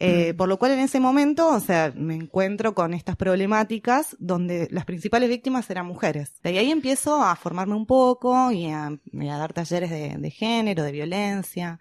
Eh, 0.01 0.35
por 0.37 0.49
lo 0.49 0.59
cual 0.59 0.73
en 0.73 0.81
ese 0.81 0.99
momento, 0.99 1.49
o 1.49 1.61
sea, 1.61 1.93
me 1.95 2.17
encuentro 2.17 2.75
con 2.75 2.93
estas 2.93 3.15
problemáticas 3.15 4.17
donde 4.19 4.67
las 4.73 4.85
principales 4.85 5.29
víctimas 5.29 5.71
eran 5.71 5.87
mujeres. 5.87 6.41
De 6.43 6.59
ahí 6.59 6.73
empiezo 6.73 7.23
a 7.23 7.37
formarme 7.37 7.77
un 7.77 7.87
poco 7.87 8.51
y 8.51 8.67
a, 8.73 8.91
y 9.13 9.29
a 9.29 9.37
dar 9.39 9.53
talleres 9.53 9.91
de, 9.91 10.17
de 10.19 10.31
género, 10.33 10.83
de 10.83 10.91
violencia, 10.91 11.79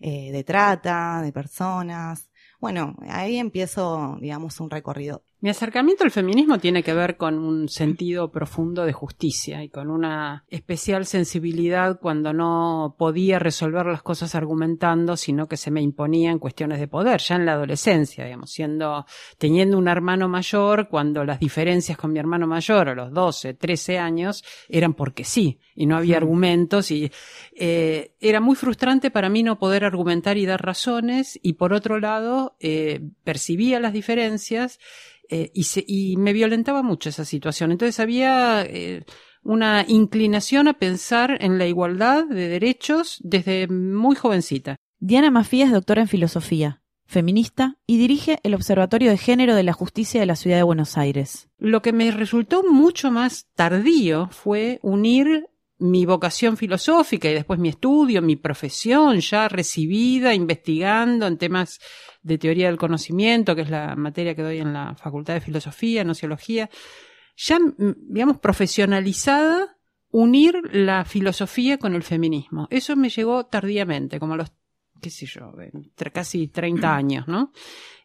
eh, 0.00 0.32
de 0.32 0.42
trata, 0.42 1.22
de 1.22 1.32
personas. 1.32 2.27
Bueno, 2.60 2.94
ahí 3.08 3.36
empiezo, 3.38 4.16
digamos, 4.20 4.60
un 4.60 4.70
recorrido. 4.70 5.24
Mi 5.40 5.50
acercamiento 5.50 6.02
al 6.02 6.10
feminismo 6.10 6.58
tiene 6.58 6.82
que 6.82 6.92
ver 6.92 7.16
con 7.16 7.38
un 7.38 7.68
sentido 7.68 8.32
profundo 8.32 8.84
de 8.84 8.92
justicia 8.92 9.62
y 9.62 9.68
con 9.68 9.88
una 9.88 10.44
especial 10.48 11.06
sensibilidad 11.06 12.00
cuando 12.00 12.32
no 12.32 12.96
podía 12.98 13.38
resolver 13.38 13.86
las 13.86 14.02
cosas 14.02 14.34
argumentando, 14.34 15.16
sino 15.16 15.46
que 15.46 15.56
se 15.56 15.70
me 15.70 15.80
imponían 15.80 16.40
cuestiones 16.40 16.80
de 16.80 16.88
poder, 16.88 17.20
ya 17.20 17.36
en 17.36 17.46
la 17.46 17.52
adolescencia, 17.52 18.24
digamos, 18.24 18.50
siendo, 18.50 19.06
teniendo 19.38 19.78
un 19.78 19.86
hermano 19.86 20.28
mayor, 20.28 20.88
cuando 20.88 21.22
las 21.24 21.38
diferencias 21.38 21.96
con 21.96 22.12
mi 22.12 22.18
hermano 22.18 22.48
mayor 22.48 22.88
a 22.88 22.96
los 22.96 23.12
12, 23.12 23.54
13 23.54 23.96
años 23.96 24.42
eran 24.68 24.94
porque 24.94 25.22
sí, 25.22 25.60
y 25.76 25.86
no 25.86 25.96
había 25.96 26.16
argumentos, 26.16 26.90
y 26.90 27.12
eh, 27.54 28.16
era 28.18 28.40
muy 28.40 28.56
frustrante 28.56 29.12
para 29.12 29.28
mí 29.28 29.44
no 29.44 29.60
poder 29.60 29.84
argumentar 29.84 30.36
y 30.36 30.46
dar 30.46 30.66
razones, 30.66 31.38
y 31.44 31.52
por 31.52 31.72
otro 31.72 32.00
lado, 32.00 32.56
eh, 32.58 33.02
percibía 33.22 33.78
las 33.78 33.92
diferencias, 33.92 34.80
eh, 35.28 35.50
y, 35.54 35.64
se, 35.64 35.84
y, 35.86 36.16
me 36.16 36.32
violentaba 36.32 36.82
mucho 36.82 37.08
esa 37.08 37.24
situación. 37.24 37.72
Entonces 37.72 38.00
había 38.00 38.62
eh, 38.62 39.04
una 39.42 39.84
inclinación 39.86 40.68
a 40.68 40.78
pensar 40.78 41.38
en 41.40 41.58
la 41.58 41.66
igualdad 41.66 42.26
de 42.26 42.48
derechos 42.48 43.18
desde 43.22 43.68
muy 43.68 44.16
jovencita. 44.16 44.76
Diana 45.00 45.30
Mafía 45.30 45.66
es 45.66 45.72
doctora 45.72 46.02
en 46.02 46.08
filosofía, 46.08 46.82
feminista 47.06 47.76
y 47.86 47.98
dirige 47.98 48.38
el 48.42 48.54
Observatorio 48.54 49.10
de 49.10 49.18
Género 49.18 49.54
de 49.54 49.62
la 49.62 49.72
Justicia 49.72 50.20
de 50.20 50.26
la 50.26 50.36
Ciudad 50.36 50.56
de 50.56 50.62
Buenos 50.64 50.96
Aires. 50.98 51.48
Lo 51.58 51.82
que 51.82 51.92
me 51.92 52.10
resultó 52.10 52.62
mucho 52.62 53.10
más 53.10 53.46
tardío 53.54 54.28
fue 54.30 54.80
unir 54.82 55.46
mi 55.78 56.06
vocación 56.06 56.56
filosófica 56.56 57.30
y 57.30 57.34
después 57.34 57.60
mi 57.60 57.68
estudio, 57.68 58.20
mi 58.20 58.36
profesión 58.36 59.20
ya 59.20 59.48
recibida, 59.48 60.34
investigando 60.34 61.26
en 61.26 61.38
temas 61.38 61.78
de 62.22 62.38
teoría 62.38 62.66
del 62.66 62.78
conocimiento, 62.78 63.54
que 63.54 63.62
es 63.62 63.70
la 63.70 63.94
materia 63.94 64.34
que 64.34 64.42
doy 64.42 64.58
en 64.58 64.72
la 64.72 64.94
Facultad 64.96 65.34
de 65.34 65.40
Filosofía, 65.40 66.04
Nociología, 66.04 66.68
ya, 67.36 67.58
digamos, 67.78 68.38
profesionalizada, 68.38 69.76
unir 70.10 70.60
la 70.72 71.04
filosofía 71.04 71.78
con 71.78 71.94
el 71.94 72.02
feminismo. 72.02 72.66
Eso 72.70 72.96
me 72.96 73.10
llegó 73.10 73.46
tardíamente, 73.46 74.18
como 74.18 74.34
a 74.34 74.38
los, 74.38 74.52
qué 75.00 75.10
sé 75.10 75.26
yo, 75.26 75.52
casi 76.12 76.48
30 76.48 76.96
años, 76.96 77.28
¿no? 77.28 77.52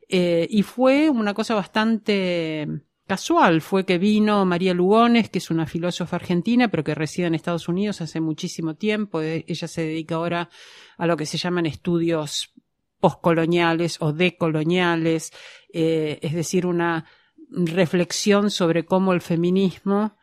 Eh, 0.08 0.48
y 0.50 0.62
fue 0.62 1.10
una 1.10 1.34
cosa 1.34 1.56
bastante 1.56 2.68
casual 3.06 3.62
fue 3.62 3.86
que 3.86 3.98
vino 3.98 4.46
María 4.46 4.74
Lugones, 4.74 5.30
que 5.30 5.40
es 5.40 5.50
una 5.50 5.66
filósofa 5.66 6.16
argentina, 6.16 6.70
pero 6.70 6.84
que 6.84 6.96
reside 6.96 7.28
en 7.28 7.36
Estados 7.36 7.68
Unidos 7.68 8.02
hace 8.02 8.20
muchísimo 8.20 8.76
tiempo. 8.76 9.22
E, 9.22 9.46
ella 9.48 9.68
se 9.68 9.82
dedica 9.82 10.16
ahora 10.16 10.50
a 10.98 11.08
lo 11.08 11.18
que 11.18 11.26
se 11.26 11.38
llaman 11.38 11.66
estudios 11.66 12.54
postcoloniales 13.00 13.98
o 14.00 14.14
decoloniales, 14.14 15.32
eh, 15.74 16.20
es 16.22 16.34
decir, 16.34 16.66
una 16.66 17.06
reflexión 17.50 18.50
sobre 18.50 18.86
cómo 18.86 19.14
el 19.14 19.22
feminismo 19.22 20.18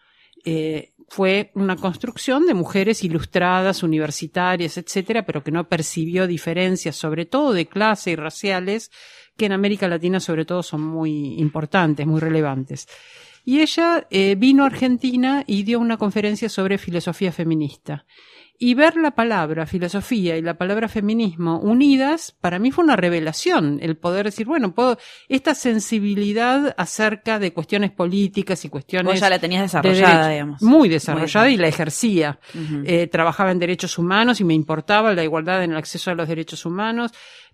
eh, 0.45 0.95
fue 1.09 1.51
una 1.55 1.77
construcción 1.77 2.47
de 2.47 2.55
mujeres 2.55 3.03
ilustradas, 3.03 3.83
universitarias, 3.83 4.79
etcétera, 4.79 5.27
pero 5.27 5.43
que 5.43 5.51
no 5.51 5.69
percibió 5.69 6.27
diferencias, 6.27 6.97
sobre 6.97 7.27
todo 7.27 7.53
de 7.53 7.67
clase 7.67 8.13
y 8.13 8.17
raciales, 8.17 8.91
que 9.40 9.47
en 9.47 9.52
América 9.52 9.88
Latina 9.88 10.20
sobre 10.20 10.44
todo 10.44 10.62
son 10.62 10.82
muy 10.82 11.40
importantes, 11.40 12.06
muy 12.06 12.20
relevantes. 12.20 12.87
Y 13.42 13.62
ella 13.62 14.06
eh, 14.11 14.35
vino 14.37 14.64
a 14.64 14.66
Argentina 14.66 15.44
y 15.47 15.62
dio 15.62 15.80
una 15.80 15.97
conferencia 15.97 16.50
sobre 16.50 16.76
filosofía 16.76 17.32
feminista. 17.32 18.04
Y 18.59 18.75
ver 18.75 18.97
la 18.97 19.12
palabra 19.12 19.64
filosofía 19.64 20.37
y 20.37 20.42
la 20.42 20.59
palabra 20.59 20.88
feminismo 20.88 21.59
unidas, 21.59 22.37
para 22.42 22.59
mí 22.59 22.70
fue 22.70 22.85
una 22.85 22.97
revelación, 22.97 23.78
el 23.80 23.97
poder 23.97 24.26
decir, 24.26 24.47
bueno, 24.47 24.75
puedo, 24.75 24.99
esta 25.30 25.54
sensibilidad 25.54 26.75
acerca 26.76 27.38
de 27.38 27.54
cuestiones 27.54 27.92
políticas 27.92 28.62
y 28.66 28.68
cuestiones... 28.68 29.14
Vos 29.14 29.20
ya 29.20 29.30
la 29.30 29.38
tenías 29.38 29.62
desarrollada, 29.62 30.28
digamos. 30.28 30.61
Muy 30.61 30.90
desarrollada 30.90 31.49
y 31.49 31.56
la 31.56 31.68
ejercía. 31.68 32.38
eh, 32.85 33.06
trabajaba 33.06 33.52
en 33.52 33.59
derechos 33.59 33.97
humanos 33.97 34.38
y 34.42 34.44
me 34.44 34.52
importaba 34.52 35.14
la 35.14 35.25
igualdad 35.25 35.64
en 35.64 35.70
el 35.70 35.78
acceso 35.78 36.11
a 36.11 36.14
los 36.14 36.28
derechos 36.28 36.66
humanos 36.66 37.12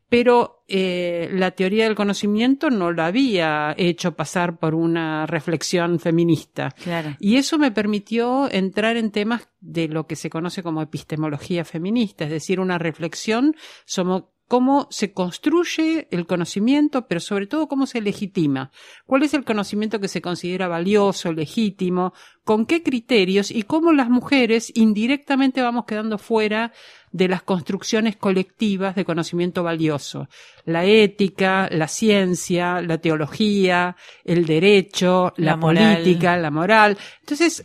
pero 0.08 0.64
eh, 0.68 1.28
la 1.32 1.50
teoría 1.52 1.84
del 1.84 1.94
conocimiento 1.94 2.70
no 2.70 2.92
la 2.92 3.06
había 3.06 3.74
hecho 3.76 4.14
pasar 4.14 4.58
por 4.58 4.74
una 4.74 5.26
reflexión 5.26 5.98
feminista. 5.98 6.72
Claro. 6.82 7.16
Y 7.18 7.36
eso 7.36 7.58
me 7.58 7.70
permitió 7.70 8.50
entrar 8.50 8.96
en 8.96 9.10
temas 9.10 9.48
de 9.60 9.88
lo 9.88 10.06
que 10.06 10.16
se 10.16 10.30
conoce 10.30 10.62
como 10.62 10.82
epistemología 10.82 11.64
feminista, 11.64 12.24
es 12.24 12.30
decir, 12.30 12.60
una 12.60 12.78
reflexión 12.78 13.56
sobre 13.84 14.24
cómo 14.48 14.86
se 14.90 15.12
construye 15.12 16.06
el 16.10 16.26
conocimiento, 16.26 17.08
pero 17.08 17.20
sobre 17.20 17.46
todo 17.46 17.68
cómo 17.68 17.86
se 17.86 18.00
legitima. 18.00 18.70
¿Cuál 19.04 19.24
es 19.24 19.34
el 19.34 19.44
conocimiento 19.44 20.00
que 20.00 20.08
se 20.08 20.22
considera 20.22 20.68
valioso, 20.68 21.32
legítimo? 21.32 22.12
¿Con 22.44 22.66
qué 22.66 22.82
criterios? 22.82 23.50
Y 23.50 23.64
cómo 23.64 23.92
las 23.92 24.08
mujeres 24.08 24.70
indirectamente 24.74 25.62
vamos 25.62 25.84
quedando 25.84 26.18
fuera 26.18 26.72
de 27.16 27.28
las 27.28 27.42
construcciones 27.42 28.16
colectivas 28.16 28.94
de 28.94 29.04
conocimiento 29.06 29.62
valioso. 29.62 30.28
La 30.64 30.84
ética, 30.84 31.68
la 31.70 31.88
ciencia, 31.88 32.82
la 32.82 32.98
teología, 32.98 33.96
el 34.24 34.44
derecho, 34.44 35.32
la, 35.36 35.52
La 35.52 35.56
moral. 35.56 35.96
política, 35.96 36.36
la 36.36 36.50
moral. 36.50 36.98
Entonces, 37.20 37.64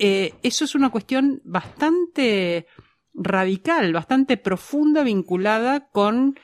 eh, 0.00 0.34
eso 0.42 0.64
es 0.64 0.74
una 0.74 0.90
cuestión 0.90 1.40
bastante 1.44 2.66
radical, 3.14 3.92
bastante 3.92 4.36
profunda, 4.36 5.02
vinculada 5.04 5.88
con 5.90 6.34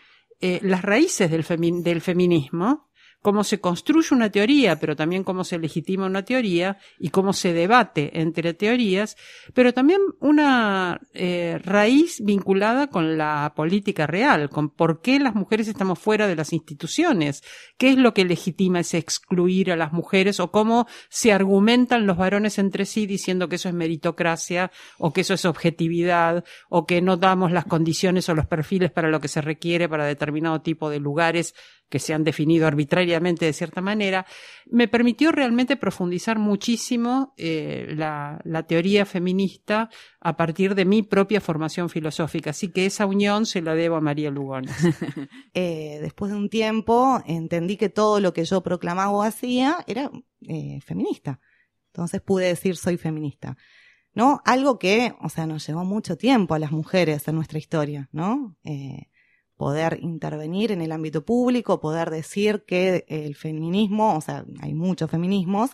eh, 0.41 0.61
las 0.63 0.83
raíces 0.83 1.31
del, 1.31 1.45
femi- 1.45 1.83
del 1.83 2.01
feminismo, 2.01 2.89
cómo 3.25 3.43
se 3.43 3.59
construye 3.59 4.09
una 4.15 4.29
teoría, 4.29 4.79
pero 4.79 4.97
también 4.97 5.25
cómo 5.25 5.45
se 5.45 5.59
legitima 5.59 6.05
una 6.05 6.27
teoría 6.27 6.77
y 6.99 7.09
cómo 7.09 7.33
se 7.33 7.55
debate 7.55 8.21
entre 8.21 8.53
teorías, 8.53 9.17
pero 9.55 9.73
también 9.73 10.03
una 10.21 11.01
eh, 11.15 11.59
raíz 11.65 12.23
vinculada 12.23 12.89
con 12.89 13.17
la 13.17 13.55
política 13.57 14.07
real, 14.07 14.51
con 14.51 14.69
por 14.69 15.01
qué 15.01 15.19
las 15.21 15.35
mujeres 15.35 15.69
estamos 15.69 15.99
fuera 15.99 16.27
de 16.27 16.37
las 16.37 16.53
instituciones, 16.53 17.43
qué 17.79 17.89
es 17.89 17.97
lo 17.97 18.13
que 18.13 18.27
legitima 18.27 18.81
ese 18.81 18.99
excluir 18.99 19.73
a 19.73 19.77
las 19.77 19.95
mujeres 19.95 20.39
o 20.39 20.51
cómo 20.51 20.87
se 21.09 21.33
argumentan 21.33 22.07
los 22.07 22.19
varones 22.19 22.59
entre 22.59 22.85
sí 22.85 23.07
diciendo 23.07 23.49
que 23.49 23.57
eso 23.57 23.71
es 23.71 23.75
meritocracia 23.75 24.71
o 24.99 25.15
que 25.15 25.23
eso 25.23 25.33
es 25.33 25.47
objetividad 25.47 26.45
o 26.69 26.85
que 26.85 27.01
no 27.01 27.17
damos 27.17 27.53
las 27.53 27.65
condiciones 27.65 28.29
o 28.29 28.35
los 28.35 28.47
perfiles 28.47 28.91
para 28.91 29.09
lo 29.09 29.19
que 29.19 29.29
se 29.29 29.41
requiere 29.41 29.89
para 29.89 30.05
determinado 30.05 30.61
tipo 30.61 30.91
de 30.91 31.01
lugares 31.01 31.55
que 31.89 31.99
se 31.99 32.15
han 32.15 32.25
definido 32.25 32.67
arbitrariamente 32.67 33.45
de 33.45 33.53
cierta 33.53 33.81
manera, 33.81 34.27
me 34.67 34.89
permitió 34.89 35.33
realmente 35.33 35.77
profundizar 35.77 36.39
muchísimo 36.39 37.35
eh, 37.37 37.95
la, 37.95 38.41
teoría 38.67 39.05
feminista 39.05 39.91
a 40.21 40.37
partir 40.37 40.75
de 40.75 40.85
mi 40.85 41.03
propia 41.03 41.41
formación 41.41 41.89
filosófica. 41.91 42.51
Así 42.51 42.71
que 42.73 42.87
esa 42.87 43.07
unión 43.07 43.47
se 43.47 43.63
la 43.63 43.75
debo 43.75 43.97
a 43.97 44.01
María 44.01 44.31
Lugones. 44.31 44.75
Eh, 45.57 45.99
después 46.03 46.33
de 46.33 46.37
un 46.37 46.49
tiempo 46.49 47.23
entendí 47.27 47.77
que 47.77 47.89
todo 47.89 48.19
lo 48.19 48.33
que 48.33 48.45
yo 48.45 48.63
proclamaba 48.63 49.11
o 49.11 49.23
hacía 49.23 49.85
era 49.87 50.11
eh, 50.49 50.81
feminista. 50.81 51.39
Entonces 51.93 52.21
pude 52.21 52.47
decir 52.47 52.77
soy 52.77 52.97
feminista. 52.97 53.57
¿No? 54.15 54.41
Algo 54.45 54.79
que, 54.79 55.15
o 55.21 55.29
sea, 55.29 55.47
nos 55.47 55.67
llevó 55.67 55.85
mucho 55.85 56.17
tiempo 56.17 56.55
a 56.55 56.59
las 56.59 56.73
mujeres 56.73 57.27
en 57.29 57.37
nuestra 57.37 57.59
historia, 57.59 58.09
¿no? 58.13 58.57
Poder 59.57 59.99
intervenir 60.03 60.73
en 60.73 60.83
el 60.83 60.93
ámbito 60.93 61.25
público, 61.25 61.81
poder 61.81 62.11
decir 62.11 62.65
que 62.67 63.05
el 63.09 63.35
feminismo, 63.37 64.17
o 64.17 64.21
sea, 64.21 64.45
hay 64.61 64.75
muchos 64.75 65.11
feminismos, 65.11 65.71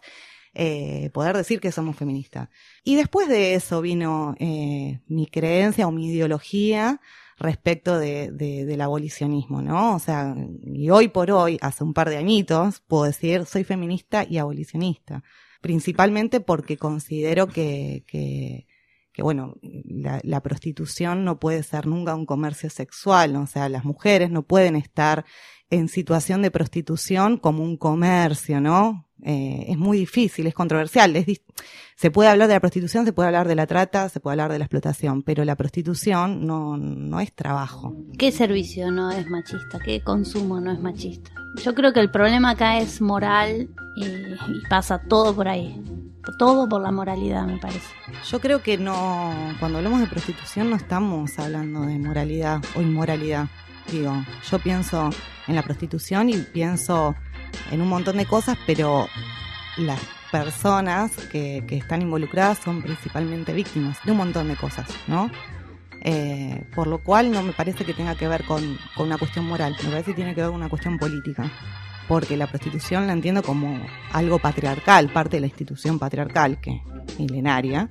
eh, 0.54 1.10
poder 1.14 1.36
decir 1.36 1.60
que 1.60 1.72
somos 1.72 1.96
feministas. 1.96 2.48
Y 2.84 2.96
después 2.96 3.28
de 3.28 3.54
eso 3.54 3.80
vino 3.80 4.34
eh, 4.38 5.00
mi 5.06 5.26
creencia 5.26 5.86
o 5.86 5.92
mi 5.92 6.06
ideología 6.08 7.00
respecto 7.38 7.98
de, 7.98 8.30
de- 8.32 8.64
del 8.66 8.80
abolicionismo, 8.80 9.62
¿no? 9.62 9.94
O 9.94 9.98
sea, 9.98 10.34
y 10.64 10.90
hoy 10.90 11.08
por 11.08 11.30
hoy, 11.30 11.56
hace 11.62 11.84
un 11.84 11.94
par 11.94 12.10
de 12.10 12.16
añitos, 12.18 12.80
puedo 12.86 13.04
decir, 13.04 13.46
soy 13.46 13.64
feminista 13.64 14.26
y 14.28 14.38
abolicionista. 14.38 15.22
Principalmente 15.62 16.40
porque 16.40 16.76
considero 16.76 17.46
que, 17.48 18.04
que, 18.06 18.66
bueno, 19.22 19.54
la, 19.62 20.20
la 20.22 20.42
prostitución 20.42 21.24
no 21.24 21.38
puede 21.38 21.62
ser 21.62 21.86
nunca 21.86 22.14
un 22.14 22.26
comercio 22.26 22.70
sexual, 22.70 23.32
¿no? 23.32 23.42
o 23.42 23.46
sea, 23.46 23.68
las 23.68 23.84
mujeres 23.84 24.30
no 24.30 24.42
pueden 24.42 24.76
estar 24.76 25.24
en 25.70 25.88
situación 25.88 26.42
de 26.42 26.50
prostitución 26.50 27.36
como 27.36 27.62
un 27.62 27.76
comercio, 27.76 28.60
¿no? 28.60 29.06
Eh, 29.22 29.66
es 29.68 29.78
muy 29.78 29.98
difícil, 29.98 30.46
es 30.46 30.54
controversial. 30.54 31.14
Se 31.96 32.10
puede 32.10 32.30
hablar 32.30 32.48
de 32.48 32.54
la 32.54 32.60
prostitución, 32.60 33.04
se 33.04 33.12
puede 33.12 33.28
hablar 33.28 33.46
de 33.46 33.54
la 33.54 33.66
trata, 33.66 34.08
se 34.08 34.20
puede 34.20 34.32
hablar 34.32 34.52
de 34.52 34.58
la 34.58 34.64
explotación, 34.64 35.22
pero 35.22 35.44
la 35.44 35.56
prostitución 35.56 36.46
no, 36.46 36.76
no 36.78 37.20
es 37.20 37.34
trabajo. 37.34 37.94
¿Qué 38.18 38.32
servicio 38.32 38.90
no 38.90 39.10
es 39.10 39.28
machista? 39.28 39.78
¿Qué 39.84 40.02
consumo 40.02 40.60
no 40.60 40.72
es 40.72 40.80
machista? 40.80 41.39
Yo 41.56 41.74
creo 41.74 41.92
que 41.92 42.00
el 42.00 42.10
problema 42.10 42.50
acá 42.50 42.78
es 42.78 43.00
moral 43.00 43.68
y, 43.96 44.04
y 44.04 44.60
pasa 44.68 44.98
todo 44.98 45.34
por 45.34 45.48
ahí. 45.48 45.82
Todo 46.38 46.68
por 46.68 46.82
la 46.82 46.90
moralidad, 46.90 47.44
me 47.44 47.58
parece. 47.58 47.88
Yo 48.30 48.40
creo 48.40 48.62
que 48.62 48.78
no, 48.78 49.34
cuando 49.58 49.78
hablamos 49.78 50.00
de 50.00 50.06
prostitución 50.06 50.70
no 50.70 50.76
estamos 50.76 51.38
hablando 51.38 51.82
de 51.82 51.98
moralidad 51.98 52.60
o 52.74 52.82
inmoralidad. 52.82 53.48
Digo, 53.90 54.14
yo 54.48 54.58
pienso 54.58 55.10
en 55.48 55.56
la 55.56 55.62
prostitución 55.62 56.28
y 56.28 56.36
pienso 56.38 57.14
en 57.70 57.80
un 57.80 57.88
montón 57.88 58.18
de 58.18 58.26
cosas, 58.26 58.56
pero 58.66 59.08
las 59.76 60.00
personas 60.30 61.16
que, 61.32 61.64
que 61.66 61.78
están 61.78 62.02
involucradas 62.02 62.58
son 62.58 62.82
principalmente 62.82 63.52
víctimas 63.52 63.98
de 64.04 64.12
un 64.12 64.18
montón 64.18 64.48
de 64.48 64.56
cosas, 64.56 64.86
¿no? 65.08 65.30
Eh, 66.02 66.62
por 66.74 66.86
lo 66.86 66.98
cual 66.98 67.30
no 67.30 67.42
me 67.42 67.52
parece 67.52 67.84
que 67.84 67.92
tenga 67.92 68.14
que 68.14 68.26
ver 68.26 68.44
con, 68.44 68.78
una 68.96 69.18
cuestión 69.18 69.44
moral, 69.46 69.76
me 69.82 69.90
parece 69.90 70.12
que 70.12 70.16
tiene 70.16 70.34
que 70.34 70.40
ver 70.40 70.50
con 70.50 70.60
una 70.60 70.70
cuestión 70.70 70.98
política 70.98 71.50
porque 72.10 72.36
la 72.36 72.48
prostitución 72.48 73.06
la 73.06 73.12
entiendo 73.12 73.40
como 73.40 73.78
algo 74.12 74.40
patriarcal, 74.40 75.12
parte 75.12 75.36
de 75.36 75.42
la 75.42 75.46
institución 75.46 76.00
patriarcal, 76.00 76.60
que 76.60 76.82
milenaria, 77.20 77.88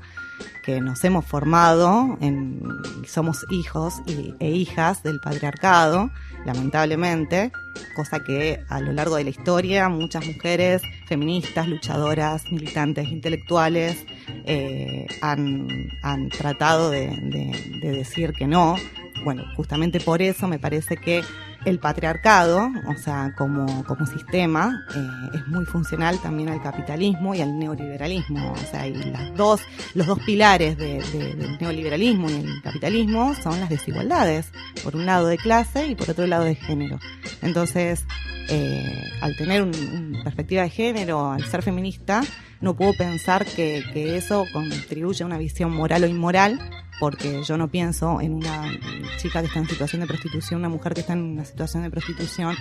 que 0.62 0.82
nos 0.82 1.02
hemos 1.06 1.24
formado, 1.24 2.18
en, 2.20 2.62
somos 3.08 3.46
hijos 3.50 3.94
e 4.42 4.50
hijas 4.50 5.04
del 5.04 5.22
patriarcado, 5.22 6.12
lamentablemente, 6.46 7.54
cosa 7.96 8.22
que 8.22 8.60
a 8.68 8.82
lo 8.82 8.92
largo 8.92 9.16
de 9.16 9.24
la 9.24 9.30
historia 9.30 9.88
muchas 9.88 10.26
mujeres 10.28 10.82
feministas, 11.08 11.70
luchadoras, 11.70 12.44
militantes, 12.52 13.08
intelectuales, 13.08 14.06
eh, 14.46 15.08
han, 15.22 15.66
han, 16.04 16.28
tratado 16.28 16.92
de 16.92 17.80
decir 17.82 18.34
que 18.34 18.48
no. 18.48 18.76
Bueno, 19.24 19.46
justamente 19.56 20.02
por 20.02 20.22
eso 20.22 20.50
me 20.50 20.60
parece 20.60 20.98
que 20.98 21.24
el 21.66 21.80
patriarcado, 21.80 22.70
o 22.88 22.96
sea, 22.96 23.34
como, 23.38 23.84
como 23.84 24.06
sistema, 24.06 24.86
eh, 24.96 25.38
es 25.38 25.48
muy 25.48 25.66
funcional 25.66 26.20
también 26.22 26.50
al 26.50 26.62
capitalismo 26.62 27.36
y 27.36 27.42
al 27.42 27.58
neoliberalismo. 27.58 28.54
O 28.54 28.72
sea, 28.72 28.88
y 28.88 28.94
las 28.94 29.36
dos, 29.36 29.62
los 29.94 30.08
dos 30.08 30.20
pilares 30.20 30.78
de, 30.78 31.02
de, 31.12 31.36
del 31.36 31.58
neoliberalismo 31.60 32.30
y 32.30 32.36
el 32.36 32.62
capitalismo 32.62 33.34
son 33.36 33.60
las 33.60 33.70
desigualdades. 33.70 34.52
Por 34.84 34.96
un 34.96 35.06
lado 35.06 35.28
de 35.28 35.38
clase 35.38 35.88
y 35.88 35.96
por 35.96 36.10
otro 36.10 36.26
lado 36.28 36.46
de 36.46 36.56
género. 36.56 37.00
Entonces, 37.42 38.06
eh, 38.50 39.04
al 39.22 39.36
tener 39.36 39.62
una 39.64 40.24
perspectiva 40.24 40.64
de 40.64 40.70
género, 40.70 41.32
al 41.32 41.44
ser 41.46 41.62
feminista, 41.62 42.22
no 42.62 42.76
puedo 42.76 42.94
pensar 42.94 43.46
que, 43.46 43.84
que 43.94 44.18
eso 44.18 44.46
contribuye 44.52 45.24
a 45.24 45.28
una 45.28 45.38
visión 45.38 45.72
moral 45.72 46.04
o 46.04 46.08
inmoral 46.08 46.60
porque 47.00 47.44
yo 47.44 47.58
no 47.58 47.70
pienso 47.70 48.20
en 48.22 48.34
una 48.34 48.72
chica 49.18 49.42
que 49.42 49.48
está 49.48 49.60
en 49.60 49.68
situación 49.68 50.02
de 50.02 50.08
prostitución, 50.08 50.60
una 50.60 50.70
mujer 50.70 50.94
que 50.94 51.02
está 51.02 51.14
en 51.14 51.24
una 51.24 51.46
situación 51.46 51.84
de 51.84 51.90
prostitución, 51.90 52.56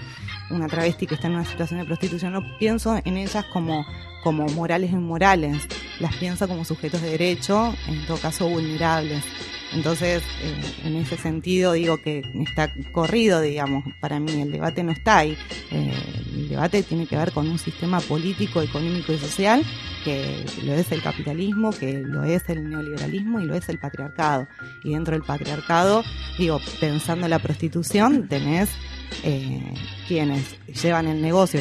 una 0.50 0.68
travesti 0.68 1.06
que 1.06 1.14
está 1.14 1.26
en 1.26 1.34
una 1.34 1.44
situación 1.44 1.80
de 1.80 1.86
prostitución, 1.86 2.32
no 2.32 2.42
pienso 2.58 3.00
en 3.04 3.16
ellas 3.16 3.44
como, 3.52 3.84
como 4.22 4.46
morales 4.48 4.90
e 4.90 4.94
inmorales, 4.94 5.66
las 6.00 6.14
pienso 6.16 6.46
como 6.46 6.64
sujetos 6.64 7.02
de 7.02 7.10
derecho, 7.10 7.74
en 7.88 8.06
todo 8.06 8.18
caso 8.18 8.48
vulnerables. 8.48 9.24
Entonces, 9.72 10.22
eh, 10.42 10.60
en 10.84 10.96
ese 10.96 11.16
sentido 11.16 11.72
digo 11.72 11.98
que 11.98 12.22
está 12.48 12.72
corrido, 12.92 13.40
digamos, 13.40 13.84
para 14.00 14.18
mí 14.18 14.40
el 14.40 14.52
debate 14.52 14.82
no 14.82 14.92
está 14.92 15.18
ahí. 15.18 15.36
Eh, 15.70 15.92
el 16.34 16.48
debate 16.48 16.82
tiene 16.82 17.06
que 17.06 17.16
ver 17.16 17.32
con 17.32 17.48
un 17.48 17.58
sistema 17.58 18.00
político, 18.00 18.62
económico 18.62 19.12
y 19.12 19.18
social 19.18 19.64
que 20.04 20.44
lo 20.64 20.72
es 20.72 20.90
el 20.92 21.02
capitalismo, 21.02 21.70
que 21.70 21.98
lo 21.98 22.24
es 22.24 22.48
el 22.48 22.68
neoliberalismo 22.68 23.40
y 23.40 23.44
lo 23.44 23.54
es 23.54 23.68
el 23.68 23.78
patriarcado. 23.78 24.46
Y 24.84 24.94
dentro 24.94 25.14
del 25.14 25.22
patriarcado, 25.22 26.02
digo, 26.38 26.60
pensando 26.80 27.26
en 27.26 27.30
la 27.30 27.38
prostitución, 27.38 28.28
tenés 28.28 28.70
eh, 29.22 29.74
quienes 30.06 30.56
llevan 30.82 31.08
el 31.08 31.20
negocio 31.20 31.60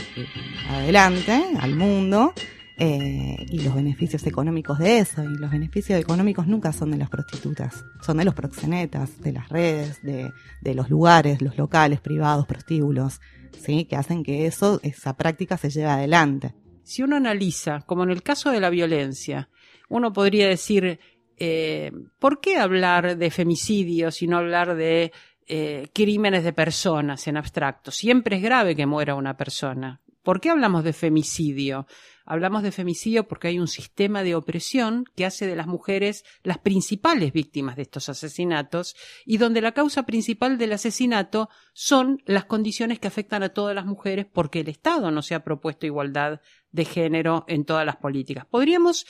adelante 0.69 1.43
al 1.59 1.75
mundo 1.75 2.33
eh, 2.79 3.35
y 3.49 3.61
los 3.61 3.73
beneficios 3.73 4.25
económicos 4.27 4.77
de 4.77 4.99
eso. 4.99 5.23
Y 5.23 5.35
los 5.37 5.49
beneficios 5.49 5.99
económicos 5.99 6.45
nunca 6.45 6.71
son 6.71 6.91
de 6.91 6.97
las 6.97 7.09
prostitutas, 7.09 7.83
son 8.01 8.17
de 8.17 8.25
los 8.25 8.35
proxenetas, 8.35 9.19
de 9.21 9.31
las 9.31 9.49
redes, 9.49 9.99
de, 10.03 10.31
los 10.75 10.89
lugares, 10.89 11.41
los 11.41 11.57
locales 11.57 11.99
privados, 11.99 12.45
prostíbulos, 12.45 13.19
¿sí? 13.59 13.85
que 13.85 13.95
hacen 13.95 14.23
que 14.23 14.45
eso, 14.45 14.79
esa 14.83 15.17
práctica 15.17 15.57
se 15.57 15.71
lleve 15.71 15.87
adelante. 15.87 16.53
Si 16.83 17.01
uno 17.01 17.15
analiza, 17.15 17.81
como 17.81 18.03
en 18.03 18.11
el 18.11 18.21
caso 18.21 18.51
de 18.51 18.59
la 18.59 18.69
violencia, 18.69 19.49
uno 19.89 20.13
podría 20.13 20.47
decir, 20.47 20.99
eh, 21.37 21.91
¿por 22.19 22.39
qué 22.39 22.57
hablar 22.57 23.17
de 23.17 23.31
femicidio 23.31 24.09
y 24.19 24.27
no 24.27 24.37
hablar 24.37 24.75
de 24.75 25.11
eh, 25.47 25.87
crímenes 25.93 26.43
de 26.43 26.53
personas 26.53 27.27
en 27.27 27.37
abstracto? 27.37 27.89
Siempre 27.89 28.37
es 28.37 28.43
grave 28.43 28.75
que 28.75 28.85
muera 28.85 29.15
una 29.15 29.35
persona. 29.35 29.99
¿Por 30.27 30.41
qué 30.41 30.49
hablamos 30.49 30.83
de 30.83 30.91
femicidio? 30.91 31.87
Hablamos 32.25 32.61
de 32.61 32.73
femicidio 32.73 33.29
porque 33.29 33.47
hay 33.47 33.59
un 33.59 33.69
sistema 33.69 34.23
de 34.23 34.35
opresión 34.35 35.05
que 35.15 35.25
hace 35.25 35.47
de 35.47 35.55
las 35.55 35.67
mujeres 35.67 36.25
las 36.43 36.57
principales 36.57 37.31
víctimas 37.31 37.77
de 37.77 37.83
estos 37.83 38.09
asesinatos 38.09 38.97
y 39.25 39.37
donde 39.37 39.61
la 39.61 39.71
causa 39.71 40.03
principal 40.03 40.57
del 40.57 40.73
asesinato 40.73 41.47
son 41.71 42.21
las 42.25 42.43
condiciones 42.43 42.99
que 42.99 43.07
afectan 43.07 43.41
a 43.41 43.53
todas 43.53 43.73
las 43.73 43.85
mujeres 43.85 44.25
porque 44.25 44.59
el 44.59 44.67
Estado 44.67 45.11
no 45.11 45.21
se 45.21 45.33
ha 45.33 45.45
propuesto 45.45 45.85
igualdad 45.85 46.41
de 46.71 46.83
género 46.83 47.45
en 47.47 47.63
todas 47.63 47.85
las 47.85 47.95
políticas. 47.95 48.45
Podríamos 48.47 49.05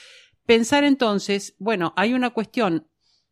pensar 0.46 0.84
entonces, 0.84 1.56
bueno, 1.58 1.94
hay 1.96 2.14
una 2.14 2.30
cuestión 2.30 2.86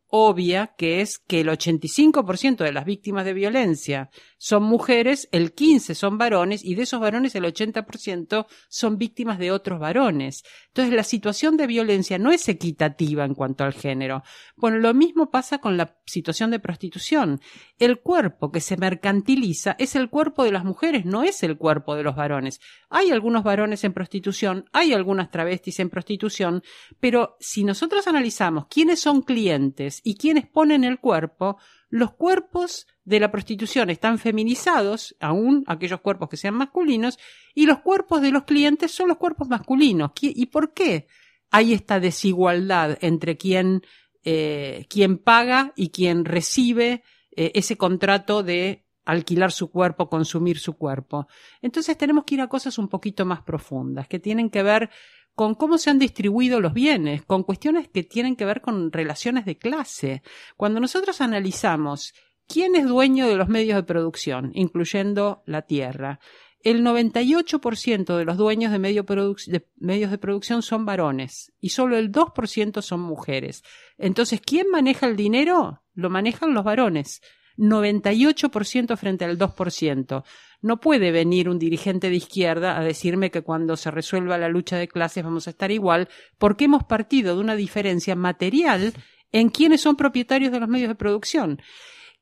obvia, 0.09 0.75
que 0.79 1.01
es 1.01 1.19
que 1.19 1.40
el 1.40 1.49
85% 1.49 2.59
de 2.59 2.73
las 2.73 2.85
víctimas 2.85 3.25
de 3.25 3.33
violencia 3.33 4.11
son 4.38 4.62
mujeres, 4.62 5.29
el 5.33 5.55
15% 5.55 5.95
son 5.95 6.19
varones 6.19 6.64
y 6.64 6.75
de 6.75 6.83
esos 6.83 7.01
varones 7.01 7.35
el 7.35 7.45
80% 7.45 8.47
son 8.69 8.99
víctimas 8.99 9.38
de 9.38 9.51
otros 9.51 9.81
varones. 9.81 10.45
Entonces 10.69 10.95
la 10.95 11.03
situación 11.03 11.57
de 11.57 11.66
violencia 11.66 12.19
no 12.19 12.31
es 12.31 12.49
equitativa 12.49 13.25
en 13.25 13.35
cuanto 13.35 13.64
al 13.64 13.73
género. 13.73 14.23
Bueno, 14.57 14.79
lo 14.79 14.95
mismo 14.95 15.31
pasa 15.31 15.59
con 15.59 15.77
la 15.77 15.97
situación 16.05 16.51
de 16.51 16.61
prostitución. 16.61 17.40
El 17.79 18.01
cuerpo 18.01 18.53
que 18.53 18.61
se 18.61 18.77
mercantiliza 18.77 19.75
es 19.79 19.97
el 19.97 20.09
cuerpo 20.09 20.45
de 20.45 20.53
las 20.53 20.64
mujeres, 20.64 21.05
no 21.05 21.23
es 21.23 21.42
el 21.42 21.57
cuerpo 21.57 21.97
de 21.97 22.03
los 22.03 22.14
varones. 22.14 22.61
Hay 22.90 23.11
algunos 23.11 23.42
varones 23.42 23.85
en 23.85 23.92
prostitución, 23.92 24.66
hay 24.73 24.92
algunas 24.92 25.31
travestis 25.31 25.81
en 25.81 25.90
prostitución, 25.90 26.62
pero 27.01 27.37
si 27.40 27.64
nosotros 27.64 28.07
analizamos 28.07 28.66
quiénes 28.69 29.01
son 29.01 29.23
clientes 29.23 29.95
y 30.04 30.16
quiénes 30.16 30.46
ponen 30.46 30.85
el 30.85 30.98
cuerpo, 30.98 31.59
los 31.88 32.12
cuerpos 32.12 32.87
de 33.04 33.20
la 33.20 33.30
prostitución 33.30 33.90
están 33.90 34.18
feminizados, 34.18 35.16
aún 35.20 35.64
aquellos 35.66 36.00
cuerpos 36.00 36.28
que 36.28 36.37
sean 36.37 36.54
masculinos, 36.54 37.18
y 37.54 37.66
los 37.66 37.80
cuerpos 37.80 38.20
de 38.20 38.32
los 38.32 38.44
clientes 38.44 38.90
son 38.90 39.09
los 39.09 39.16
cuerpos 39.16 39.48
masculinos. 39.48 40.11
¿Y 40.20 40.46
por 40.46 40.74
qué 40.74 41.06
hay 41.50 41.72
esta 41.72 42.00
desigualdad 42.00 42.98
entre 43.00 43.37
quien, 43.37 43.82
eh, 44.24 44.87
quien 44.88 45.18
paga 45.18 45.72
y 45.76 45.90
quien 45.90 46.24
recibe 46.24 47.02
eh, 47.30 47.52
ese 47.54 47.76
contrato 47.76 48.42
de 48.42 48.85
alquilar 49.04 49.52
su 49.52 49.70
cuerpo, 49.70 50.09
consumir 50.11 50.59
su 50.59 50.76
cuerpo? 50.76 51.28
Entonces 51.62 51.96
tenemos 51.96 52.24
que 52.24 52.35
ir 52.35 52.40
a 52.40 52.48
cosas 52.48 52.76
un 52.78 52.88
poquito 52.88 53.24
más 53.24 53.42
profundas, 53.42 54.09
que 54.09 54.18
tienen 54.18 54.50
que 54.50 54.64
ver 54.64 54.90
con 55.37 55.55
cómo 55.55 55.77
se 55.77 55.90
han 55.90 55.99
distribuido 55.99 56.61
los 56.61 56.72
bienes, 56.72 57.22
con 57.22 57.44
cuestiones 57.44 57.88
que 57.88 58.03
tienen 58.03 58.37
que 58.37 58.46
ver 58.46 58.62
con 58.62 58.90
relaciones 58.90 59.44
de 59.44 59.59
clase. 59.59 60.22
Cuando 60.57 60.81
nosotros 60.81 61.20
analizamos 61.20 62.14
quién 62.49 62.75
es 62.75 62.87
dueño 62.87 63.29
de 63.29 63.37
los 63.37 63.49
medios 63.49 63.77
de 63.77 63.83
producción, 63.83 64.51
incluyendo 64.55 65.42
la 65.44 65.62
tierra, 65.62 66.20
el 66.62 66.83
98% 66.83 68.16
de 68.16 68.25
los 68.25 68.38
dueños 68.38 68.72
de, 68.72 68.79
medio 68.79 69.05
de, 69.05 69.66
medios 69.77 70.11
de 70.11 70.18
producción 70.18 70.62
son 70.62 70.87
varones 70.87 71.53
y 71.61 71.68
solo 71.68 71.99
el 71.99 72.11
2% 72.11 72.81
son 72.81 73.01
mujeres. 73.01 73.62
Entonces, 73.99 74.40
¿quién 74.40 74.70
maneja 74.70 75.07
el 75.07 75.16
dinero? 75.16 75.83
Lo 75.92 76.09
manejan 76.09 76.55
los 76.55 76.64
varones. 76.64 77.20
98% 77.57 78.97
frente 78.97 79.25
al 79.25 79.38
2%. 79.38 80.25
No 80.62 80.81
puede 80.81 81.11
venir 81.11 81.49
un 81.49 81.59
dirigente 81.59 82.11
de 82.11 82.16
izquierda 82.16 82.79
a 82.79 82.83
decirme 82.83 83.31
que 83.31 83.42
cuando 83.42 83.77
se 83.77 83.90
resuelva 83.90 84.38
la 84.38 84.49
lucha 84.49 84.77
de 84.77 84.88
clases 84.88 85.25
vamos 85.25 85.47
a 85.47 85.51
estar 85.51 85.71
igual, 85.71 86.09
porque 86.38 86.64
hemos 86.64 86.85
partido 86.85 87.35
de 87.35 87.40
una 87.40 87.57
diferencia 87.57 88.16
material 88.16 88.92
en 89.33 89.49
quienes 89.51 89.81
son 89.81 89.97
propietarios 89.97 90.53
de 90.53 90.61
los 90.61 90.69
medios 90.69 90.88
de 90.88 90.95
producción. 90.95 91.61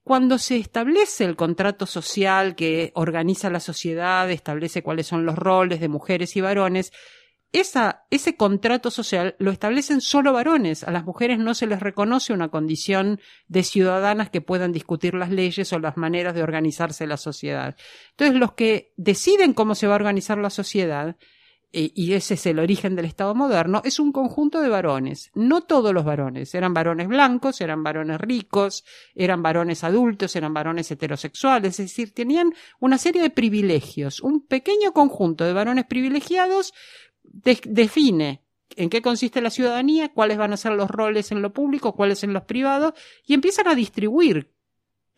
Cuando 0.03 0.37
se 0.37 0.59
establece 0.59 1.25
el 1.25 1.37
contrato 1.37 1.87
social 1.87 2.55
que 2.55 2.93
organiza 2.95 3.49
la 3.49 3.61
sociedad, 3.61 4.31
establece 4.31 4.83
cuáles 4.83 5.07
son 5.07 5.25
los 5.25 5.37
roles 5.37 5.81
de 5.81 5.89
mujeres 5.89 6.37
y 6.37 6.43
varones, 6.43 6.93
ese 7.55 8.37
contrato 8.37 8.91
social 8.91 9.37
lo 9.39 9.53
establecen 9.53 10.01
solo 10.01 10.33
varones. 10.33 10.83
A 10.83 10.91
las 10.91 11.05
mujeres 11.05 11.39
no 11.39 11.55
se 11.55 11.69
les 11.69 11.79
reconoce 11.79 12.33
una 12.33 12.49
condición 12.49 13.21
de 13.47 13.63
ciudadanas 13.63 14.31
que 14.31 14.41
puedan 14.41 14.73
discutir 14.73 15.15
las 15.15 15.31
leyes 15.31 15.73
o 15.73 15.79
las 15.79 15.97
maneras 15.97 16.35
de 16.35 16.43
organizarse 16.43 17.07
la 17.07 17.17
sociedad. 17.17 17.77
Entonces, 18.11 18.37
los 18.39 18.55
que 18.55 18.93
deciden 18.97 19.55
cómo 19.55 19.77
se 19.77 19.87
va 19.87 19.95
a 19.95 19.97
organizar 19.97 20.37
la 20.39 20.51
sociedad, 20.51 21.17
eh, 21.77 21.91
y 21.95 22.13
ese 22.13 22.35
es 22.35 22.47
el 22.47 22.59
origen 22.59 22.95
del 22.95 23.05
Estado 23.05 23.35
moderno, 23.35 23.83
es 23.85 23.99
un 23.99 24.11
conjunto 24.11 24.61
de 24.61 24.69
varones. 24.69 25.31
No 25.35 25.63
todos 25.63 25.93
los 25.95 26.05
varones. 26.05 26.55
Eran 26.55 26.75
varones 26.75 27.09
blancos, 27.09 27.61
eran 27.61 27.83
varones 27.83 28.21
ricos, 28.21 28.85
eran 29.15 29.43
varones 29.43 29.83
adultos, 29.83 30.37
eran 30.37 30.55
varones 30.55 30.91
heterosexuales. 30.91 31.81
Es 31.81 31.87
decir, 31.87 32.15
tenían 32.15 32.53
una 32.81 32.99
serie 32.99 33.23
de 33.23 33.31
privilegios. 33.31 34.21
Un 34.21 34.47
pequeño 34.47 34.93
conjunto 34.93 35.45
de 35.45 35.53
varones 35.53 35.87
privilegiados 35.87 36.75
define 37.43 38.43
en 38.77 38.91
qué 38.91 39.03
consiste 39.03 39.41
la 39.41 39.51
ciudadanía, 39.51 40.13
cuáles 40.13 40.39
van 40.39 40.53
a 40.53 40.57
ser 40.57 40.73
los 40.73 40.91
roles 40.91 41.33
en 41.33 41.43
lo 41.43 41.53
público, 41.53 41.95
cuáles 41.95 42.25
en 42.25 42.33
los 42.33 42.45
privados, 42.45 42.95
y 43.27 43.35
empiezan 43.35 43.69
a 43.69 43.75
distribuir 43.75 44.53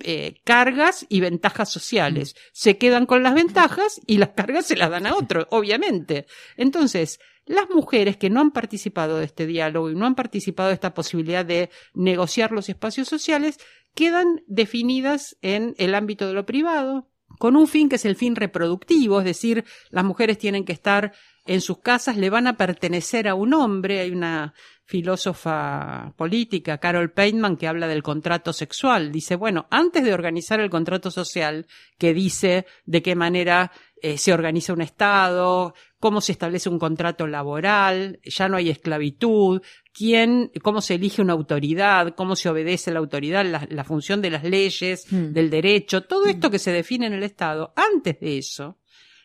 eh, 0.00 0.40
cargas 0.44 1.06
y 1.08 1.20
ventajas 1.20 1.70
sociales. 1.70 2.36
Se 2.52 2.76
quedan 2.76 3.06
con 3.06 3.22
las 3.22 3.34
ventajas 3.34 4.00
y 4.06 4.18
las 4.18 4.30
cargas 4.30 4.66
se 4.66 4.76
las 4.76 4.90
dan 4.90 5.06
a 5.06 5.16
otro, 5.16 5.46
obviamente. 5.50 6.26
Entonces, 6.56 7.18
las 7.46 7.70
mujeres 7.70 8.16
que 8.16 8.28
no 8.28 8.40
han 8.40 8.50
participado 8.50 9.18
de 9.18 9.24
este 9.24 9.46
diálogo 9.46 9.90
y 9.90 9.94
no 9.94 10.06
han 10.06 10.14
participado 10.14 10.68
de 10.68 10.74
esta 10.74 10.92
posibilidad 10.92 11.46
de 11.46 11.70
negociar 11.94 12.52
los 12.52 12.68
espacios 12.68 13.08
sociales 13.08 13.58
quedan 13.94 14.42
definidas 14.46 15.38
en 15.40 15.74
el 15.78 15.94
ámbito 15.94 16.26
de 16.26 16.34
lo 16.34 16.44
privado, 16.44 17.08
con 17.38 17.56
un 17.56 17.66
fin 17.66 17.88
que 17.88 17.96
es 17.96 18.04
el 18.04 18.16
fin 18.16 18.36
reproductivo, 18.36 19.20
es 19.20 19.24
decir, 19.24 19.64
las 19.90 20.04
mujeres 20.04 20.38
tienen 20.38 20.64
que 20.64 20.72
estar 20.72 21.12
en 21.46 21.60
sus 21.60 21.78
casas, 21.78 22.16
le 22.16 22.30
van 22.30 22.46
a 22.46 22.56
pertenecer 22.56 23.28
a 23.28 23.34
un 23.34 23.54
hombre. 23.54 24.00
Hay 24.00 24.10
una 24.10 24.54
filósofa 24.84 26.14
política, 26.16 26.78
Carol 26.78 27.10
Pateman, 27.10 27.56
que 27.56 27.66
habla 27.66 27.88
del 27.88 28.02
contrato 28.02 28.52
sexual. 28.52 29.10
Dice, 29.10 29.34
bueno, 29.34 29.66
antes 29.70 30.04
de 30.04 30.14
organizar 30.14 30.60
el 30.60 30.70
contrato 30.70 31.10
social, 31.10 31.66
que 31.98 32.14
dice 32.14 32.66
de 32.84 33.02
qué 33.02 33.16
manera 33.16 33.72
eh, 34.00 34.16
se 34.16 34.32
organiza 34.32 34.72
un 34.72 34.82
Estado, 34.82 35.74
cómo 35.98 36.20
se 36.20 36.32
establece 36.32 36.68
un 36.68 36.78
contrato 36.78 37.26
laboral, 37.26 38.20
ya 38.22 38.48
no 38.48 38.56
hay 38.56 38.70
esclavitud, 38.70 39.60
quién, 39.92 40.52
cómo 40.62 40.80
se 40.80 40.94
elige 40.94 41.20
una 41.20 41.32
autoridad, 41.32 42.14
cómo 42.14 42.36
se 42.36 42.48
obedece 42.48 42.92
la 42.92 43.00
autoridad, 43.00 43.44
la, 43.44 43.84
función 43.84 44.22
de 44.22 44.30
las 44.30 44.44
leyes, 44.44 45.06
Hmm. 45.10 45.32
del 45.32 45.50
derecho, 45.50 46.02
todo 46.02 46.26
esto 46.26 46.50
que 46.50 46.58
se 46.58 46.72
define 46.72 47.06
en 47.06 47.14
el 47.14 47.22
Estado, 47.22 47.72
antes 47.74 48.20
de 48.20 48.38
eso, 48.38 48.78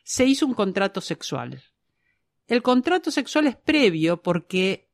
se 0.03 0.25
hizo 0.25 0.45
un 0.45 0.53
contrato 0.53 1.01
sexual. 1.01 1.61
El 2.51 2.61
contrato 2.61 3.11
sexual 3.11 3.47
es 3.47 3.55
previo 3.55 4.21
porque 4.21 4.89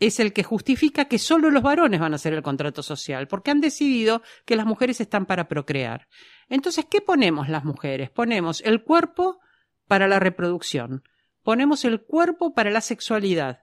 es 0.00 0.18
el 0.18 0.32
que 0.32 0.42
justifica 0.42 1.04
que 1.04 1.20
solo 1.20 1.48
los 1.48 1.62
varones 1.62 2.00
van 2.00 2.12
a 2.12 2.16
hacer 2.16 2.32
el 2.32 2.42
contrato 2.42 2.82
social, 2.82 3.28
porque 3.28 3.52
han 3.52 3.60
decidido 3.60 4.20
que 4.44 4.56
las 4.56 4.66
mujeres 4.66 5.00
están 5.00 5.24
para 5.24 5.46
procrear. 5.46 6.08
Entonces, 6.48 6.86
¿qué 6.90 7.00
ponemos 7.00 7.48
las 7.48 7.64
mujeres? 7.64 8.10
Ponemos 8.10 8.60
el 8.62 8.82
cuerpo 8.82 9.38
para 9.86 10.08
la 10.08 10.18
reproducción, 10.18 11.04
ponemos 11.44 11.84
el 11.84 12.00
cuerpo 12.00 12.52
para 12.52 12.72
la 12.72 12.80
sexualidad 12.80 13.60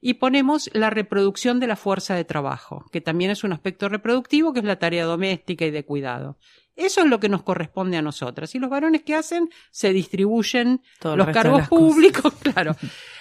y 0.00 0.14
ponemos 0.14 0.70
la 0.72 0.88
reproducción 0.88 1.60
de 1.60 1.66
la 1.66 1.76
fuerza 1.76 2.14
de 2.14 2.24
trabajo, 2.24 2.86
que 2.90 3.02
también 3.02 3.30
es 3.30 3.44
un 3.44 3.52
aspecto 3.52 3.90
reproductivo, 3.90 4.54
que 4.54 4.60
es 4.60 4.64
la 4.64 4.78
tarea 4.78 5.04
doméstica 5.04 5.66
y 5.66 5.70
de 5.70 5.84
cuidado. 5.84 6.38
Eso 6.78 7.00
es 7.00 7.08
lo 7.08 7.18
que 7.18 7.28
nos 7.28 7.42
corresponde 7.42 7.96
a 7.96 8.02
nosotras. 8.02 8.54
Y 8.54 8.60
los 8.60 8.70
varones 8.70 9.02
que 9.02 9.16
hacen 9.16 9.50
se 9.72 9.92
distribuyen 9.92 10.80
Todo 11.00 11.16
los 11.16 11.26
cargos 11.28 11.68
cosas. 11.68 11.68
públicos, 11.68 12.32
claro. 12.42 12.76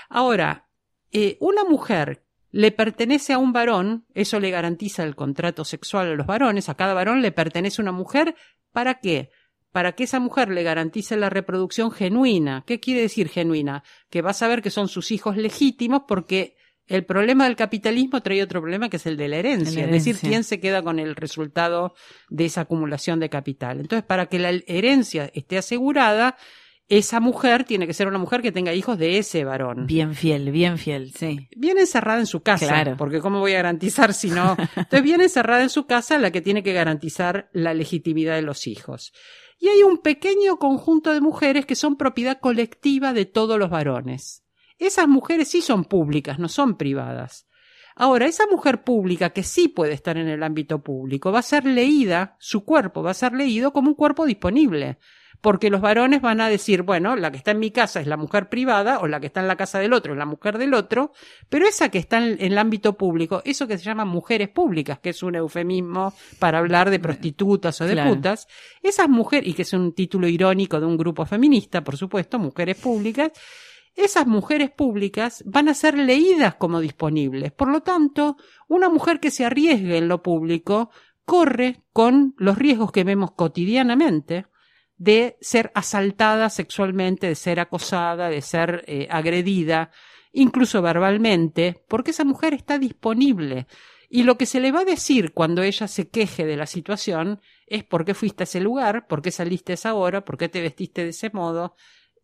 Ahora, 0.09 0.69
eh, 1.11 1.37
una 1.39 1.63
mujer 1.63 2.23
le 2.51 2.71
pertenece 2.71 3.33
a 3.33 3.39
un 3.39 3.53
varón, 3.53 4.05
eso 4.13 4.39
le 4.39 4.51
garantiza 4.51 5.03
el 5.03 5.15
contrato 5.15 5.65
sexual 5.65 6.07
a 6.07 6.15
los 6.15 6.27
varones, 6.27 6.69
a 6.69 6.75
cada 6.75 6.93
varón 6.93 7.23
le 7.23 7.31
pertenece 7.31 7.81
una 7.81 7.91
mujer, 7.91 8.35
¿para 8.71 8.99
qué? 8.99 9.31
Para 9.71 9.93
que 9.93 10.03
esa 10.03 10.19
mujer 10.19 10.49
le 10.49 10.61
garantice 10.61 11.17
la 11.17 11.31
reproducción 11.31 11.89
genuina. 11.89 12.63
¿Qué 12.67 12.79
quiere 12.79 13.01
decir 13.01 13.27
genuina? 13.27 13.83
Que 14.11 14.21
va 14.21 14.29
a 14.29 14.33
saber 14.35 14.61
que 14.61 14.69
son 14.69 14.87
sus 14.87 15.09
hijos 15.11 15.35
legítimos 15.35 16.03
porque 16.07 16.56
el 16.87 17.05
problema 17.05 17.45
del 17.45 17.55
capitalismo 17.55 18.21
trae 18.21 18.41
otro 18.41 18.61
problema 18.61 18.89
que 18.89 18.97
es 18.97 19.05
el 19.05 19.17
de 19.17 19.27
la 19.27 19.37
herencia, 19.37 19.81
La 19.87 19.95
es 19.95 20.05
decir, 20.05 20.17
quién 20.21 20.43
se 20.43 20.59
queda 20.59 20.81
con 20.81 20.99
el 20.99 21.15
resultado 21.15 21.93
de 22.29 22.45
esa 22.45 22.61
acumulación 22.61 23.19
de 23.19 23.29
capital. 23.29 23.79
Entonces, 23.79 24.05
para 24.05 24.27
que 24.27 24.39
la 24.39 24.49
herencia 24.67 25.29
esté 25.33 25.57
asegurada, 25.57 26.37
esa 26.89 27.19
mujer 27.19 27.65
tiene 27.65 27.85
que 27.85 27.93
ser 27.93 28.07
una 28.07 28.17
mujer 28.17 28.41
que 28.41 28.53
tenga 28.53 28.73
hijos 28.73 28.97
de 28.97 29.17
ese 29.17 29.43
varón. 29.43 29.87
Bien 29.87 30.15
fiel, 30.15 30.51
bien 30.51 30.77
fiel, 30.77 31.11
sí. 31.13 31.49
Bien 31.57 31.77
encerrada 31.77 32.19
en 32.21 32.25
su 32.27 32.41
casa, 32.41 32.67
Claro. 32.67 32.95
porque 32.97 33.19
¿cómo 33.19 33.39
voy 33.41 33.51
a 33.53 33.57
garantizar 33.57 34.13
si 34.13 34.29
no? 34.29 34.55
Entonces, 34.75 35.03
bien 35.03 35.19
encerrada 35.19 35.63
en 35.63 35.69
su 35.69 35.85
casa 35.85 36.17
la 36.17 36.31
que 36.31 36.39
tiene 36.41 36.63
que 36.63 36.71
garantizar 36.71 37.49
la 37.51 37.73
legitimidad 37.73 38.35
de 38.35 38.41
los 38.43 38.67
hijos. 38.67 39.11
Y 39.59 39.67
hay 39.67 39.83
un 39.83 39.97
pequeño 39.97 40.59
conjunto 40.59 41.11
de 41.13 41.19
mujeres 41.19 41.65
que 41.65 41.75
son 41.75 41.97
propiedad 41.97 42.39
colectiva 42.39 43.11
de 43.11 43.25
todos 43.25 43.59
los 43.59 43.69
varones. 43.69 44.43
Esas 44.79 45.07
mujeres 45.07 45.49
sí 45.49 45.61
son 45.61 45.85
públicas, 45.85 46.39
no 46.39 46.47
son 46.47 46.77
privadas. 46.77 47.47
Ahora, 47.99 48.27
esa 48.27 48.45
mujer 48.45 48.83
pública 48.83 49.31
que 49.31 49.41
sí 49.41 49.69
puede 49.69 49.93
estar 49.93 50.17
en 50.17 50.27
el 50.27 50.43
ámbito 50.43 50.83
público 50.83 51.31
va 51.31 51.39
a 51.39 51.43
ser 51.43 51.65
leída, 51.65 52.35
su 52.39 52.63
cuerpo 52.63 53.01
va 53.01 53.09
a 53.09 53.15
ser 53.15 53.33
leído 53.33 53.73
como 53.73 53.89
un 53.89 53.95
cuerpo 53.95 54.27
disponible. 54.27 54.99
Porque 55.41 55.69
los 55.69 55.81
varones 55.81 56.21
van 56.21 56.41
a 56.41 56.49
decir, 56.49 56.81
bueno, 56.81 57.15
la 57.15 57.31
que 57.31 57.37
está 57.37 57.51
en 57.51 57.59
mi 57.59 57.71
casa 57.71 57.99
es 57.99 58.07
la 58.07 58.17
mujer 58.17 58.49
privada 58.49 58.99
o 58.99 59.07
la 59.07 59.19
que 59.19 59.27
está 59.27 59.39
en 59.39 59.47
la 59.47 59.55
casa 59.55 59.79
del 59.79 59.93
otro 59.93 60.13
es 60.13 60.19
la 60.19 60.25
mujer 60.25 60.57
del 60.57 60.73
otro, 60.73 61.11
pero 61.47 61.67
esa 61.67 61.89
que 61.89 61.99
está 61.99 62.17
en, 62.17 62.37
el 62.39 62.57
ámbito 62.57 62.97
público, 62.97 63.41
eso 63.45 63.67
que 63.67 63.77
se 63.77 63.83
llama 63.83 64.05
mujeres 64.05 64.49
públicas, 64.49 64.99
que 64.99 65.09
es 65.09 65.21
un 65.21 65.35
eufemismo 65.35 66.13
para 66.39 66.57
hablar 66.57 66.89
de 66.89 66.99
prostitutas 66.99 67.79
o 67.81 67.85
de 67.85 67.93
Claro. 67.93 68.15
putas, 68.15 68.47
esas 68.81 69.09
mujeres, 69.09 69.49
y 69.49 69.53
que 69.53 69.61
es 69.61 69.73
un 69.73 69.93
título 69.93 70.27
irónico 70.27 70.79
de 70.79 70.85
un 70.85 70.97
grupo 70.97 71.25
feminista, 71.25 71.83
por 71.83 71.97
supuesto, 71.97 72.39
mujeres 72.39 72.77
públicas, 72.77 73.31
esas 73.97 74.27
mujeres 74.27 74.69
públicas 74.69 75.43
van 75.45 75.67
a 75.67 75.73
ser 75.73 75.97
leídas 75.97 76.55
como 76.55 76.79
disponibles. 76.79 77.51
Por 77.51 77.69
lo 77.69 77.81
tanto, 77.81 78.37
una 78.67 78.89
mujer 78.89 79.19
que 79.19 79.31
se 79.31 79.43
arriesgue 79.43 79.97
en 79.97 80.07
lo 80.07 80.21
público 80.21 80.91
corre 81.25 81.81
con 81.91 82.35
los 82.37 82.57
riesgos 82.57 82.91
que 82.91 83.03
vemos 83.03 83.31
cotidianamente 83.31 84.45
de 84.97 85.37
ser 85.41 85.71
asaltada 85.75 86.49
sexualmente, 86.49 87.27
de 87.27 87.35
ser 87.35 87.59
acosada, 87.59 88.29
de 88.29 88.41
ser 88.41 88.83
eh, 88.87 89.07
agredida, 89.09 89.91
incluso 90.31 90.81
verbalmente, 90.81 91.83
porque 91.87 92.11
esa 92.11 92.23
mujer 92.23 92.53
está 92.53 92.77
disponible. 92.77 93.67
Y 94.09 94.23
lo 94.23 94.37
que 94.37 94.45
se 94.45 94.59
le 94.59 94.71
va 94.71 94.81
a 94.81 94.85
decir 94.85 95.33
cuando 95.33 95.63
ella 95.63 95.87
se 95.87 96.09
queje 96.09 96.45
de 96.45 96.55
la 96.55 96.65
situación 96.65 97.41
es 97.65 97.83
por 97.83 98.05
qué 98.05 98.13
fuiste 98.13 98.43
a 98.43 98.45
ese 98.45 98.61
lugar, 98.61 99.07
por 99.07 99.21
qué 99.21 99.31
saliste 99.31 99.73
a 99.73 99.75
esa 99.75 99.95
hora, 99.95 100.23
por 100.23 100.37
qué 100.37 100.49
te 100.49 100.61
vestiste 100.61 101.03
de 101.03 101.09
ese 101.09 101.29
modo. 101.31 101.75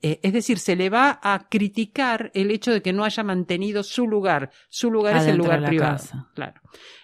Eh, 0.06 0.20
es 0.22 0.34
decir, 0.34 0.60
se 0.60 0.76
le 0.76 0.90
va 0.90 1.18
a 1.24 1.48
criticar 1.48 2.30
el 2.34 2.52
hecho 2.52 2.72
de 2.72 2.82
que 2.82 2.92
no 2.92 3.06
haya 3.06 3.24
mantenido 3.24 3.84
su 3.84 4.06
lugar. 4.06 4.52
Su 4.68 4.92
lugar 4.92 5.16
es 5.16 5.28
el 5.28 5.38
lugar 5.38 5.64
privado. 5.66 5.94
casa. 5.94 6.28
Claro. 6.36 6.60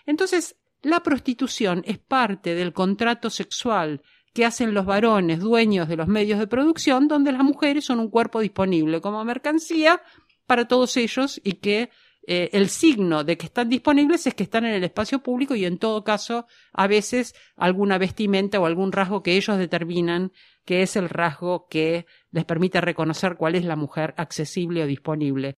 Entonces, 0.05 0.57
la 0.81 0.99
prostitución 0.99 1.81
es 1.85 1.97
parte 1.97 2.55
del 2.55 2.73
contrato 2.73 3.29
sexual 3.29 4.01
que 4.33 4.45
hacen 4.45 4.73
los 4.73 4.85
varones 4.85 5.39
dueños 5.39 5.87
de 5.87 5.95
los 5.95 6.09
medios 6.09 6.39
de 6.39 6.47
producción, 6.47 7.07
donde 7.07 7.31
las 7.31 7.43
mujeres 7.43 7.85
son 7.85 8.01
un 8.01 8.09
cuerpo 8.09 8.41
disponible 8.41 8.99
como 8.99 9.23
mercancía 9.23 10.01
para 10.45 10.67
todos 10.67 10.97
ellos 10.97 11.39
y 11.41 11.53
que 11.53 11.89
eh, 12.27 12.49
el 12.51 12.69
signo 12.69 13.23
de 13.23 13.37
que 13.37 13.45
están 13.45 13.69
disponibles 13.69 14.27
es 14.27 14.33
que 14.33 14.43
están 14.43 14.65
en 14.65 14.73
el 14.73 14.83
espacio 14.83 15.19
público 15.19 15.55
y 15.55 15.63
en 15.63 15.77
todo 15.77 16.03
caso 16.03 16.47
a 16.73 16.85
veces 16.85 17.33
alguna 17.55 17.97
vestimenta 17.97 18.59
o 18.59 18.65
algún 18.65 18.91
rasgo 18.91 19.23
que 19.23 19.37
ellos 19.37 19.57
determinan 19.57 20.31
que 20.69 20.83
es 20.83 20.95
el 20.95 21.09
rasgo 21.09 21.65
que 21.67 22.05
les 22.29 22.45
permite 22.45 22.79
reconocer 22.79 23.37
cuál 23.37 23.55
es 23.55 23.65
la 23.65 23.75
mujer 23.75 24.13
accesible 24.17 24.83
o 24.83 24.85
disponible. 24.85 25.57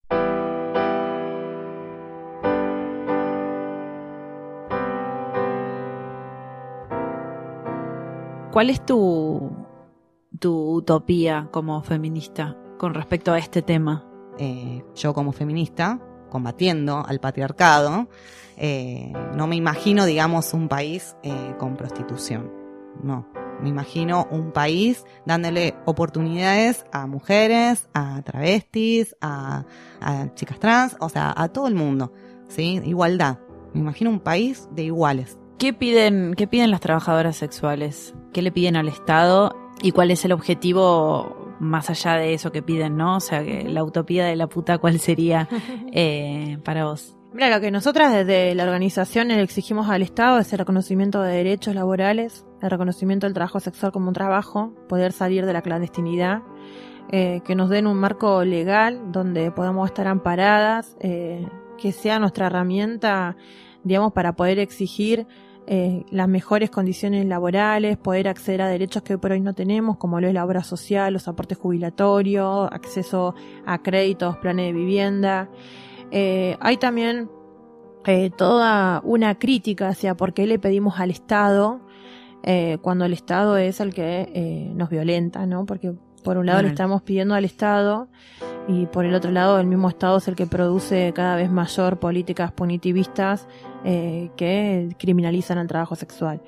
¿Cuál 8.54 8.70
es 8.70 8.86
tu, 8.86 9.52
tu 10.40 10.76
utopía 10.76 11.50
como 11.52 11.84
feminista 11.84 12.56
con 12.78 12.94
respecto 12.94 13.34
a 13.34 13.38
este 13.38 13.62
tema? 13.62 14.08
Eh, 14.40 14.82
yo 14.96 15.14
como 15.14 15.34
feminista, 15.34 16.00
combatiendo 16.30 17.06
al 17.06 17.20
patriarcado, 17.20 18.08
eh, 18.56 19.12
no 19.36 19.46
me 19.46 19.58
imagino, 19.58 20.06
digamos, 20.06 20.54
un 20.54 20.70
país 20.70 21.18
eh, 21.22 21.54
con 21.60 21.76
prostitución. 21.76 22.50
No. 23.04 23.41
Me 23.62 23.70
imagino 23.70 24.28
un 24.32 24.52
país 24.52 25.06
dándole 25.26 25.76
oportunidades 25.86 26.86
a 26.92 27.08
mujeres, 27.08 27.88
a 27.94 28.22
travestis, 28.24 29.16
a, 29.22 29.66
a 30.00 30.34
chicas 30.34 30.60
trans, 30.60 30.98
o 31.00 31.10
sea, 31.10 31.34
a 31.36 31.50
todo 31.50 31.68
el 31.68 31.76
mundo. 31.76 32.12
¿Sí? 32.48 32.82
Igualdad. 32.84 33.40
Me 33.74 33.80
imagino 33.80 34.10
un 34.10 34.20
país 34.20 34.68
de 34.72 34.84
iguales. 34.84 35.38
¿Qué 35.58 35.74
piden, 35.74 36.34
¿Qué 36.36 36.48
piden 36.48 36.72
las 36.72 36.82
trabajadoras 36.82 37.38
sexuales? 37.38 38.16
¿Qué 38.34 38.42
le 38.42 38.52
piden 38.52 38.76
al 38.76 38.88
Estado? 38.88 39.56
¿Y 39.82 39.92
cuál 39.92 40.12
es 40.12 40.26
el 40.26 40.32
objetivo 40.32 41.56
más 41.60 41.92
allá 41.92 42.16
de 42.16 42.34
eso 42.34 42.52
que 42.52 42.64
piden, 42.64 42.98
no? 42.98 43.18
O 43.18 43.20
sea, 43.20 43.44
que 43.44 43.66
la 43.66 43.84
utopía 43.84 44.26
de 44.26 44.36
la 44.36 44.48
puta, 44.48 44.80
¿cuál 44.80 45.00
sería 45.00 45.48
eh, 45.94 46.58
para 46.66 46.86
vos? 46.86 47.16
Mira, 47.34 47.50
lo 47.50 47.62
que 47.62 47.72
nosotras 47.72 48.12
desde 48.12 48.56
la 48.56 48.64
organización 48.64 49.30
le 49.30 49.42
exigimos 49.42 49.88
al 49.90 50.02
Estado 50.02 50.40
es 50.40 50.52
el 50.52 50.60
reconocimiento 50.60 51.22
de 51.22 51.38
derechos 51.38 51.76
laborales, 51.76 52.46
el 52.62 52.70
reconocimiento 52.70 53.26
del 53.26 53.34
trabajo 53.34 53.60
sexual 53.60 53.92
como 53.92 54.08
un 54.08 54.14
trabajo, 54.14 54.74
poder 54.88 55.12
salir 55.12 55.46
de 55.46 55.54
la 55.54 55.62
clandestinidad, 55.62 56.44
eh, 57.10 57.42
que 57.44 57.56
nos 57.56 57.70
den 57.70 57.88
un 57.88 57.98
marco 57.98 58.46
legal 58.46 59.12
donde 59.12 59.52
podamos 59.52 59.90
estar 59.90 60.08
amparadas, 60.08 60.96
eh, 61.00 61.46
que 61.78 61.92
sea 61.92 62.20
nuestra 62.20 62.48
herramienta, 62.48 63.36
digamos, 63.84 64.14
para 64.14 64.34
poder 64.34 64.60
exigir 64.60 65.28
eh, 65.68 66.06
las 66.10 66.28
mejores 66.28 66.70
condiciones 66.70 67.26
laborales, 67.26 67.98
poder 67.98 68.28
acceder 68.28 68.62
a 68.62 68.68
derechos 68.68 69.04
que 69.04 69.18
por 69.18 69.32
hoy 69.32 69.42
no 69.42 69.54
tenemos, 69.54 69.98
como 69.98 70.22
lo 70.22 70.28
es 70.28 70.34
la 70.34 70.46
obra 70.46 70.64
social, 70.64 71.14
los 71.14 71.28
aportes 71.28 71.58
jubilatorios, 71.58 72.70
acceso 72.72 73.36
a 73.66 73.82
créditos, 73.82 74.38
planes 74.38 74.68
de 74.68 74.74
vivienda. 74.74 75.50
Hay 76.12 76.78
también 76.78 77.30
toda 78.38 79.02
una 79.04 79.38
crítica 79.38 79.90
hacia 79.90 80.16
por 80.16 80.34
qué 80.34 80.48
le 80.48 80.60
pedimos 80.60 81.00
al 81.00 81.12
Estado 81.12 81.82
eh, 82.44 82.78
cuando 82.82 83.06
el 83.06 83.14
Estado 83.14 83.58
es 83.58 83.80
el 83.80 83.94
que 83.94 84.30
eh, 84.34 84.72
nos 84.76 84.90
violenta, 84.90 85.46
¿no? 85.46 85.66
Porque 85.66 85.94
por 86.24 86.38
un 86.38 86.46
lado 86.46 86.62
le 86.62 86.70
estamos 86.70 87.02
pidiendo 87.02 87.34
al 87.34 87.46
Estado 87.46 88.08
y 88.68 88.86
por 88.88 89.06
el 89.06 89.16
otro 89.16 89.32
lado 89.32 89.60
el 89.60 89.68
mismo 89.68 89.90
Estado 89.90 90.18
es 90.18 90.28
el 90.28 90.36
que 90.36 90.46
produce 90.46 91.12
cada 91.14 91.36
vez 91.36 91.52
mayor 91.52 92.00
políticas 92.00 92.52
punitivistas 92.52 93.48
eh, 93.84 94.30
que 94.38 94.90
criminalizan 95.00 95.58
el 95.58 95.68
trabajo 95.68 95.96
sexual. 95.96 96.42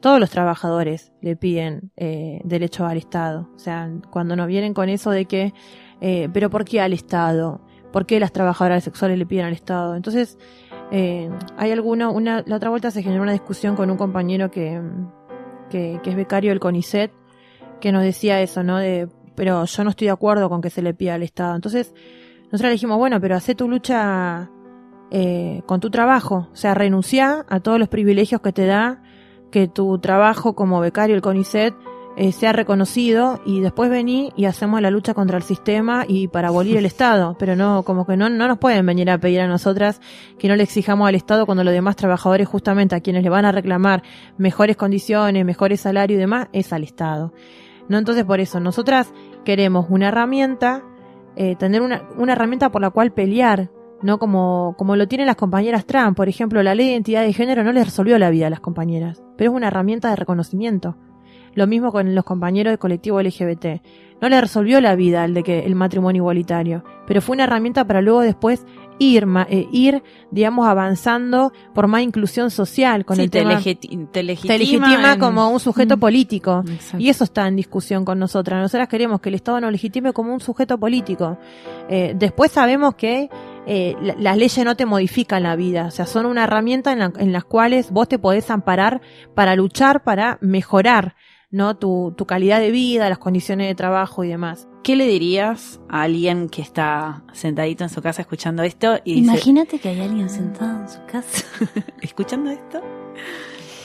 Todos 0.00 0.20
los 0.20 0.30
trabajadores 0.30 1.12
le 1.20 1.34
piden 1.36 1.90
eh, 1.96 2.40
derecho 2.44 2.86
al 2.86 2.98
Estado. 2.98 3.48
O 3.56 3.58
sea, 3.58 3.90
cuando 4.10 4.36
nos 4.36 4.46
vienen 4.46 4.72
con 4.72 4.88
eso 4.88 5.10
de 5.10 5.24
que, 5.24 5.52
eh, 6.00 6.28
pero 6.32 6.50
¿por 6.50 6.64
qué 6.64 6.80
al 6.80 6.92
Estado? 6.92 7.60
¿Por 7.92 8.06
qué 8.06 8.20
las 8.20 8.32
trabajadoras 8.32 8.84
sexuales 8.84 9.18
le 9.18 9.26
piden 9.26 9.46
al 9.46 9.52
Estado? 9.52 9.96
Entonces, 9.96 10.38
eh, 10.92 11.28
hay 11.56 11.72
alguno, 11.72 12.12
una, 12.12 12.44
la 12.46 12.56
otra 12.56 12.70
vuelta 12.70 12.90
se 12.90 13.02
generó 13.02 13.22
una 13.22 13.32
discusión 13.32 13.74
con 13.74 13.90
un 13.90 13.96
compañero 13.96 14.50
que, 14.50 14.80
que, 15.68 16.00
que 16.02 16.10
es 16.10 16.16
becario 16.16 16.50
del 16.50 16.60
CONICET, 16.60 17.12
que 17.80 17.92
nos 17.92 18.02
decía 18.02 18.40
eso, 18.40 18.62
¿no? 18.62 18.78
De, 18.78 19.08
pero 19.34 19.64
yo 19.64 19.84
no 19.84 19.90
estoy 19.90 20.06
de 20.06 20.12
acuerdo 20.12 20.48
con 20.48 20.60
que 20.60 20.70
se 20.70 20.82
le 20.82 20.94
pida 20.94 21.14
al 21.14 21.22
Estado. 21.22 21.54
Entonces, 21.54 21.94
nosotros 22.50 22.62
le 22.62 22.72
dijimos, 22.72 22.98
bueno, 22.98 23.20
pero 23.20 23.36
hace 23.36 23.54
tu 23.54 23.68
lucha 23.68 24.50
eh, 25.10 25.62
con 25.66 25.80
tu 25.80 25.90
trabajo, 25.90 26.48
o 26.52 26.56
sea, 26.56 26.74
renuncia 26.74 27.46
a 27.48 27.60
todos 27.60 27.78
los 27.78 27.88
privilegios 27.88 28.40
que 28.40 28.52
te 28.52 28.66
da 28.66 29.02
que 29.50 29.68
tu 29.68 29.98
trabajo 29.98 30.54
como 30.54 30.80
becario 30.80 31.14
del 31.14 31.22
CONICET 31.22 31.74
eh, 32.20 32.32
sea 32.32 32.52
reconocido 32.52 33.40
y 33.46 33.60
después 33.60 33.88
vení 33.90 34.32
y 34.34 34.46
hacemos 34.46 34.82
la 34.82 34.90
lucha 34.90 35.14
contra 35.14 35.36
el 35.36 35.44
sistema 35.44 36.04
y 36.08 36.26
para 36.26 36.48
abolir 36.48 36.76
el 36.76 36.84
Estado. 36.86 37.36
Pero 37.38 37.54
no, 37.54 37.84
como 37.84 38.04
que 38.06 38.16
no, 38.16 38.28
no 38.28 38.48
nos 38.48 38.58
pueden 38.58 38.84
venir 38.84 39.08
a 39.08 39.18
pedir 39.18 39.40
a 39.40 39.46
nosotras 39.46 40.00
que 40.36 40.48
no 40.48 40.56
le 40.56 40.64
exijamos 40.64 41.06
al 41.06 41.14
Estado 41.14 41.46
cuando 41.46 41.62
los 41.62 41.72
demás 41.72 41.94
trabajadores 41.94 42.48
justamente 42.48 42.96
a 42.96 43.00
quienes 43.00 43.22
le 43.22 43.30
van 43.30 43.44
a 43.44 43.52
reclamar 43.52 44.02
mejores 44.36 44.76
condiciones, 44.76 45.44
mejores 45.44 45.80
salarios 45.80 46.16
y 46.16 46.20
demás, 46.20 46.48
es 46.52 46.72
al 46.72 46.82
Estado. 46.82 47.32
No, 47.88 47.98
entonces 47.98 48.24
por 48.24 48.40
eso, 48.40 48.58
nosotras 48.58 49.12
queremos 49.44 49.86
una 49.88 50.08
herramienta, 50.08 50.82
eh, 51.36 51.54
tener 51.54 51.82
una, 51.82 52.02
una 52.16 52.32
herramienta 52.32 52.72
por 52.72 52.82
la 52.82 52.90
cual 52.90 53.12
pelear, 53.12 53.70
no 54.02 54.18
como, 54.18 54.74
como 54.76 54.96
lo 54.96 55.06
tienen 55.06 55.28
las 55.28 55.36
compañeras 55.36 55.86
trans. 55.86 56.16
Por 56.16 56.28
ejemplo, 56.28 56.64
la 56.64 56.74
ley 56.74 56.86
de 56.86 56.92
identidad 56.94 57.22
de 57.22 57.32
género 57.32 57.62
no 57.62 57.70
les 57.70 57.84
resolvió 57.84 58.18
la 58.18 58.30
vida 58.30 58.48
a 58.48 58.50
las 58.50 58.60
compañeras, 58.60 59.22
pero 59.36 59.52
es 59.52 59.56
una 59.56 59.68
herramienta 59.68 60.10
de 60.10 60.16
reconocimiento. 60.16 60.96
Lo 61.58 61.66
mismo 61.66 61.90
con 61.92 62.14
los 62.14 62.24
compañeros 62.24 62.70
del 62.70 62.78
colectivo 62.78 63.20
LGBT. 63.20 63.82
No 64.20 64.28
les 64.28 64.40
resolvió 64.40 64.80
la 64.80 64.96
vida 64.96 65.24
el 65.24 65.34
de 65.34 65.42
que 65.42 65.60
el 65.60 65.74
matrimonio 65.74 66.20
igualitario, 66.20 66.82
pero 67.06 67.20
fue 67.20 67.34
una 67.34 67.44
herramienta 67.44 67.84
para 67.84 68.00
luego 68.00 68.20
después 68.20 68.64
ir, 69.00 69.24
eh, 69.48 69.66
ir 69.70 70.02
digamos, 70.32 70.66
avanzando 70.66 71.52
por 71.72 71.86
más 71.86 72.02
inclusión 72.02 72.50
social 72.50 73.04
con 73.04 73.14
Sí, 73.16 73.22
el 73.22 73.30
te, 73.30 73.38
tema. 73.38 73.50
te 73.50 73.54
legitima, 73.56 74.06
Te 74.10 74.22
legitima 74.58 75.12
en- 75.14 75.20
como 75.20 75.48
un 75.50 75.60
sujeto 75.60 75.96
Mm. 75.96 76.00
político. 76.00 76.64
Exacto. 76.68 76.98
Y 76.98 77.08
eso 77.08 77.22
está 77.22 77.46
en 77.46 77.54
discusión 77.54 78.04
con 78.04 78.18
nosotras. 78.18 78.60
Nosotras 78.60 78.88
queremos 78.88 79.20
que 79.20 79.28
el 79.28 79.36
Estado 79.36 79.60
nos 79.60 79.70
legitime 79.70 80.12
como 80.12 80.34
un 80.34 80.40
sujeto 80.40 80.78
político. 80.78 81.38
Eh, 81.88 82.14
después 82.16 82.50
sabemos 82.50 82.94
que 82.96 83.30
eh, 83.70 83.94
la- 84.02 84.14
las 84.18 84.36
leyes 84.38 84.64
no 84.64 84.76
te 84.76 84.86
modifican 84.86 85.42
la 85.42 85.54
vida. 85.54 85.84
O 85.88 85.90
sea, 85.90 86.06
son 86.06 86.24
una 86.24 86.44
herramienta 86.44 86.90
en, 86.90 86.98
la- 87.00 87.12
en 87.18 87.32
las 87.34 87.44
cuales 87.44 87.90
vos 87.90 88.08
te 88.08 88.18
podés 88.18 88.50
amparar 88.50 89.02
para 89.34 89.54
luchar, 89.54 90.02
para 90.02 90.38
mejorar 90.40 91.14
no 91.50 91.76
tu, 91.76 92.14
tu 92.16 92.26
calidad 92.26 92.60
de 92.60 92.70
vida, 92.70 93.08
las 93.08 93.18
condiciones 93.18 93.68
de 93.68 93.74
trabajo 93.74 94.24
y 94.24 94.28
demás. 94.28 94.68
¿Qué 94.82 94.96
le 94.96 95.06
dirías 95.06 95.80
a 95.88 96.02
alguien 96.02 96.48
que 96.48 96.62
está 96.62 97.24
sentadito 97.32 97.84
en 97.84 97.90
su 97.90 98.00
casa 98.02 98.22
escuchando 98.22 98.62
esto 98.62 98.98
y 99.04 99.14
dice, 99.14 99.32
Imagínate 99.32 99.78
que 99.78 99.88
hay 99.88 100.00
alguien 100.00 100.28
sentado 100.28 100.80
en 100.80 100.88
su 100.88 101.04
casa. 101.06 101.46
escuchando 102.00 102.50
esto 102.50 102.82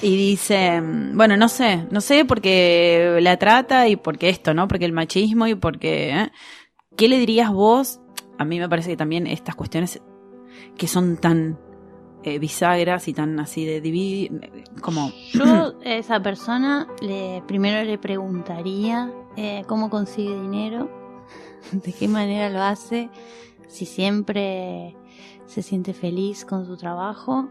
y 0.03 0.17
dice, 0.17 0.81
bueno, 1.13 1.37
no 1.37 1.47
sé, 1.47 1.87
no 1.89 2.01
sé 2.01 2.25
porque 2.25 3.19
la 3.21 3.37
trata 3.37 3.87
y 3.87 3.95
porque 3.95 4.29
esto, 4.29 4.53
¿no? 4.53 4.67
Porque 4.67 4.83
el 4.83 4.91
machismo 4.91 5.47
y 5.47 5.55
porque 5.55 6.09
¿eh? 6.09 6.31
¿qué 6.97 7.07
le 7.07 7.17
dirías 7.17 7.51
vos? 7.51 8.01
A 8.37 8.43
mí 8.43 8.59
me 8.59 8.67
parece 8.67 8.89
que 8.89 8.97
también 8.97 9.27
estas 9.27 9.55
cuestiones 9.55 10.01
que 10.77 10.87
son 10.87 11.17
tan 11.17 11.57
eh, 12.23 12.39
bisagras 12.39 13.07
y 13.07 13.13
tan 13.13 13.39
así 13.39 13.65
de 13.65 13.81
dividir, 13.81 14.51
como 14.81 15.11
Yo 15.33 15.43
a 15.43 15.73
esa 15.83 16.21
persona 16.21 16.87
le 17.01 17.43
primero 17.47 17.83
le 17.83 17.97
preguntaría 17.97 19.11
eh, 19.35 19.63
cómo 19.67 19.89
consigue 19.89 20.39
dinero, 20.39 20.89
de 21.71 21.91
qué 21.91 22.07
manera 22.07 22.49
lo 22.49 22.61
hace, 22.61 23.09
si 23.67 23.85
siempre 23.85 24.95
se 25.45 25.61
siente 25.61 25.93
feliz 25.93 26.45
con 26.45 26.65
su 26.65 26.77
trabajo, 26.77 27.49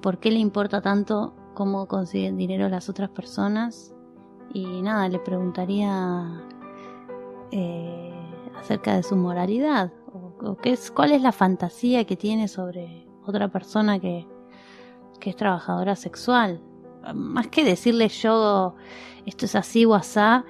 por 0.00 0.18
qué 0.18 0.30
le 0.30 0.38
importa 0.38 0.80
tanto 0.80 1.34
cómo 1.54 1.86
consiguen 1.86 2.36
dinero 2.36 2.68
las 2.68 2.88
otras 2.88 3.10
personas. 3.10 3.94
Y 4.54 4.82
nada, 4.82 5.08
le 5.08 5.18
preguntaría 5.18 6.40
eh, 7.50 8.12
acerca 8.60 8.94
de 8.94 9.02
su 9.02 9.16
moralidad 9.16 9.92
o, 10.12 10.34
o 10.44 10.56
qué 10.56 10.70
es, 10.72 10.90
cuál 10.90 11.12
es 11.12 11.22
la 11.22 11.32
fantasía 11.32 12.04
que 12.04 12.16
tiene 12.16 12.48
sobre 12.48 13.11
otra 13.26 13.48
persona 13.48 13.98
que, 13.98 14.26
que 15.20 15.30
es 15.30 15.36
trabajadora 15.36 15.96
sexual. 15.96 16.60
Más 17.14 17.48
que 17.48 17.64
decirle 17.64 18.08
yo 18.08 18.74
esto 19.26 19.46
es 19.46 19.54
así 19.54 19.84
o 19.84 19.94
asá, 19.94 20.44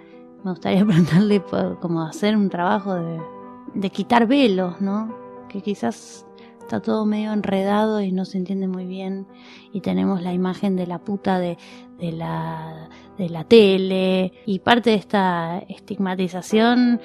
me 0.45 0.51
gustaría 0.51 0.85
preguntarle 0.87 1.43
como 1.81 2.03
hacer 2.03 2.37
un 2.37 2.49
trabajo 2.49 2.95
de, 2.95 3.21
de 3.75 3.91
quitar 3.91 4.27
velos, 4.27 4.81
¿no? 4.81 5.15
Que 5.49 5.61
quizás 5.61 6.27
está 6.63 6.81
todo 6.81 7.05
medio 7.05 7.33
enredado 7.33 8.01
y 8.01 8.13
no 8.13 8.25
se 8.25 8.39
entiende 8.39 8.69
muy 8.69 8.87
bien. 8.87 9.27
Y 9.73 9.81
tenemos 9.81 10.23
la 10.23 10.33
imagen 10.33 10.77
de 10.77 10.87
la 10.87 10.99
puta 10.99 11.39
de, 11.39 11.59
de 11.99 12.13
la 12.13 12.89
de 13.19 13.29
la 13.29 13.45
tele. 13.45 14.33
Y 14.47 14.59
parte 14.61 14.91
de 14.91 14.97
esta 14.97 15.59
estigmatización 15.69 17.01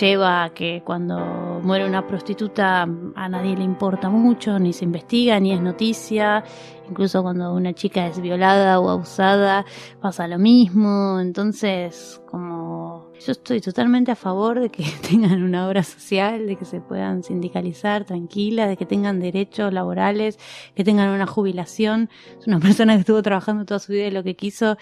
lleva 0.00 0.44
a 0.44 0.50
que 0.50 0.82
cuando 0.84 1.18
muere 1.62 1.86
una 1.86 2.06
prostituta 2.06 2.82
a 2.82 3.28
nadie 3.28 3.56
le 3.56 3.64
importa 3.64 4.10
mucho, 4.10 4.58
ni 4.58 4.72
se 4.72 4.84
investiga, 4.84 5.40
ni 5.40 5.52
es 5.52 5.60
noticia, 5.60 6.44
incluso 6.88 7.22
cuando 7.22 7.52
una 7.54 7.72
chica 7.72 8.06
es 8.06 8.20
violada 8.20 8.78
o 8.80 8.90
abusada 8.90 9.64
pasa 10.00 10.28
lo 10.28 10.38
mismo, 10.38 11.18
entonces 11.20 12.20
como 12.26 12.75
yo 13.24 13.32
estoy 13.32 13.60
totalmente 13.60 14.12
a 14.12 14.16
favor 14.16 14.60
de 14.60 14.70
que 14.70 14.84
tengan 15.08 15.42
una 15.42 15.66
obra 15.66 15.82
social, 15.82 16.46
de 16.46 16.56
que 16.56 16.64
se 16.64 16.80
puedan 16.80 17.22
sindicalizar 17.22 18.04
tranquilas, 18.04 18.68
de 18.68 18.76
que 18.76 18.86
tengan 18.86 19.20
derechos 19.20 19.72
laborales, 19.72 20.38
que 20.74 20.84
tengan 20.84 21.10
una 21.10 21.26
jubilación, 21.26 22.10
es 22.38 22.46
una 22.46 22.60
persona 22.60 22.94
que 22.94 23.00
estuvo 23.00 23.22
trabajando 23.22 23.64
toda 23.64 23.80
su 23.80 23.92
vida 23.92 24.06
y 24.06 24.10
lo 24.10 24.22
que 24.22 24.36
quiso 24.36 24.76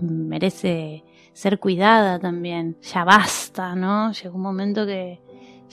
merece 0.00 1.04
ser 1.32 1.58
cuidada 1.58 2.18
también. 2.18 2.78
Ya 2.82 3.04
basta, 3.04 3.74
¿no? 3.74 4.12
Llegó 4.12 4.36
un 4.36 4.42
momento 4.42 4.86
que 4.86 5.20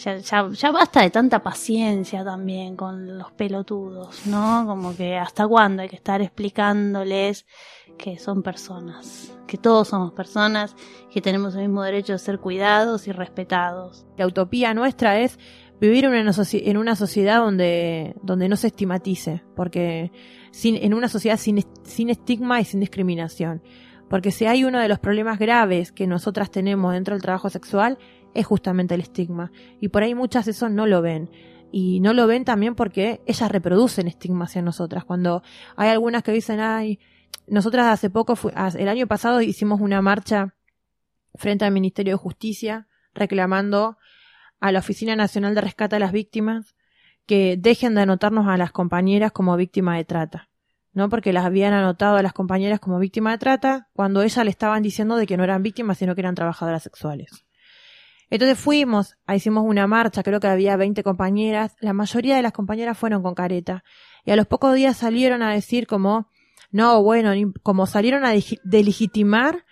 ya, 0.03 0.17
ya, 0.17 0.49
ya 0.49 0.71
basta 0.71 1.01
de 1.01 1.09
tanta 1.09 1.43
paciencia 1.43 2.23
también 2.23 2.75
con 2.75 3.17
los 3.17 3.31
pelotudos, 3.33 4.25
¿no? 4.25 4.65
Como 4.65 4.95
que 4.95 5.17
hasta 5.17 5.47
cuándo 5.47 5.83
hay 5.83 5.89
que 5.89 5.95
estar 5.95 6.21
explicándoles 6.21 7.45
que 7.97 8.17
son 8.17 8.41
personas, 8.41 9.37
que 9.47 9.57
todos 9.57 9.89
somos 9.89 10.13
personas, 10.13 10.75
que 11.11 11.21
tenemos 11.21 11.55
el 11.55 11.61
mismo 11.61 11.83
derecho 11.83 12.13
de 12.13 12.19
ser 12.19 12.39
cuidados 12.39 13.07
y 13.07 13.11
respetados. 13.11 14.05
La 14.17 14.25
utopía 14.25 14.73
nuestra 14.73 15.19
es 15.19 15.37
vivir 15.79 16.05
en 16.05 16.13
una, 16.13 16.31
en 16.51 16.77
una 16.77 16.95
sociedad 16.95 17.39
donde, 17.39 18.15
donde 18.23 18.49
no 18.49 18.55
se 18.55 18.67
estigmatice, 18.67 19.43
porque 19.55 20.11
en 20.63 20.93
una 20.93 21.09
sociedad 21.09 21.37
sin 21.37 22.09
estigma 22.09 22.59
y 22.59 22.65
sin 22.65 22.79
discriminación. 22.79 23.61
Porque 24.09 24.31
si 24.31 24.45
hay 24.45 24.65
uno 24.65 24.79
de 24.79 24.89
los 24.89 24.99
problemas 24.99 25.39
graves 25.39 25.93
que 25.93 26.05
nosotras 26.05 26.51
tenemos 26.51 26.91
dentro 26.91 27.15
del 27.15 27.21
trabajo 27.21 27.49
sexual, 27.49 27.97
es 28.33 28.45
justamente 28.45 28.95
el 28.95 29.01
estigma. 29.01 29.51
Y 29.79 29.89
por 29.89 30.03
ahí 30.03 30.15
muchas 30.15 30.47
eso 30.47 30.69
no 30.69 30.85
lo 30.87 31.01
ven. 31.01 31.29
Y 31.71 31.99
no 32.01 32.13
lo 32.13 32.27
ven 32.27 32.43
también 32.43 32.75
porque 32.75 33.21
ellas 33.25 33.51
reproducen 33.51 34.07
estigma 34.07 34.45
hacia 34.45 34.61
nosotras. 34.61 35.05
Cuando 35.05 35.41
hay 35.75 35.89
algunas 35.89 36.23
que 36.23 36.31
dicen, 36.31 36.59
ay, 36.59 36.99
nosotras 37.47 37.87
hace 37.87 38.09
poco, 38.09 38.35
el 38.77 38.87
año 38.87 39.07
pasado 39.07 39.41
hicimos 39.41 39.79
una 39.81 40.01
marcha 40.01 40.55
frente 41.35 41.65
al 41.65 41.71
Ministerio 41.71 42.13
de 42.13 42.17
Justicia 42.17 42.87
reclamando 43.13 43.97
a 44.59 44.71
la 44.71 44.79
Oficina 44.79 45.15
Nacional 45.15 45.55
de 45.55 45.61
Rescate 45.61 45.95
a 45.95 45.99
las 45.99 46.11
Víctimas 46.11 46.75
que 47.25 47.55
dejen 47.57 47.95
de 47.95 48.01
anotarnos 48.01 48.47
a 48.47 48.57
las 48.57 48.71
compañeras 48.71 49.31
como 49.31 49.55
víctimas 49.55 49.97
de 49.97 50.05
trata. 50.05 50.49
¿no? 50.93 51.09
Porque 51.09 51.33
las 51.33 51.45
habían 51.45 51.73
anotado 51.73 52.17
a 52.17 52.23
las 52.23 52.33
compañeras 52.33 52.79
como 52.79 52.99
víctimas 52.99 53.33
de 53.33 53.37
trata 53.39 53.87
cuando 53.93 54.21
ellas 54.21 54.43
le 54.43 54.51
estaban 54.51 54.83
diciendo 54.83 55.15
de 55.15 55.25
que 55.25 55.37
no 55.37 55.43
eran 55.43 55.63
víctimas, 55.63 55.97
sino 55.97 56.15
que 56.15 56.21
eran 56.21 56.35
trabajadoras 56.35 56.83
sexuales. 56.83 57.45
Entonces 58.31 58.57
fuimos, 58.57 59.17
ah, 59.27 59.35
hicimos 59.35 59.65
una 59.67 59.85
marcha, 59.87 60.23
creo 60.23 60.39
que 60.39 60.47
había 60.47 60.77
20 60.77 61.03
compañeras, 61.03 61.75
la 61.81 61.91
mayoría 61.91 62.37
de 62.37 62.41
las 62.41 62.53
compañeras 62.53 62.97
fueron 62.97 63.21
con 63.21 63.35
careta. 63.35 63.83
Y 64.25 64.31
a 64.31 64.37
los 64.37 64.47
pocos 64.47 64.73
días 64.73 64.97
salieron 64.97 65.43
a 65.43 65.53
decir 65.53 65.85
como, 65.85 66.29
no, 66.71 67.03
bueno, 67.03 67.33
como 67.61 67.85
salieron 67.85 68.23
a 68.25 68.33
delegitimar 68.63 69.65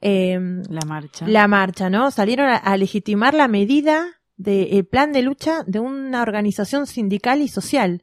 eh, 0.00 0.38
la 0.70 0.80
marcha. 0.86 1.28
la 1.28 1.46
marcha, 1.48 1.90
¿no? 1.90 2.10
Salieron 2.10 2.48
a, 2.48 2.56
a 2.56 2.76
legitimar 2.78 3.34
la 3.34 3.46
medida 3.46 4.06
del 4.38 4.86
plan 4.86 5.12
de 5.12 5.20
lucha 5.20 5.62
de 5.66 5.80
una 5.80 6.22
organización 6.22 6.86
sindical 6.86 7.42
y 7.42 7.48
social, 7.48 8.02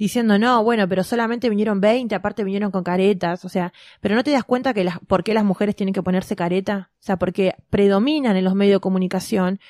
diciendo, 0.00 0.38
no, 0.38 0.64
bueno, 0.64 0.88
pero 0.88 1.04
solamente 1.04 1.50
vinieron 1.50 1.82
20, 1.82 2.14
aparte 2.14 2.42
vinieron 2.42 2.70
con 2.70 2.82
caretas, 2.82 3.44
o 3.44 3.50
sea, 3.50 3.74
pero 4.00 4.14
no 4.14 4.24
te 4.24 4.30
das 4.30 4.44
cuenta 4.44 4.72
que 4.72 4.82
las, 4.82 4.98
por 5.00 5.22
qué 5.22 5.34
las 5.34 5.44
mujeres 5.44 5.76
tienen 5.76 5.92
que 5.92 6.02
ponerse 6.02 6.34
careta, 6.34 6.90
o 6.94 7.02
sea, 7.02 7.18
porque 7.18 7.54
predominan 7.68 8.34
en 8.38 8.44
los 8.44 8.54
medios 8.54 8.76
de 8.76 8.80
comunicación 8.80 9.60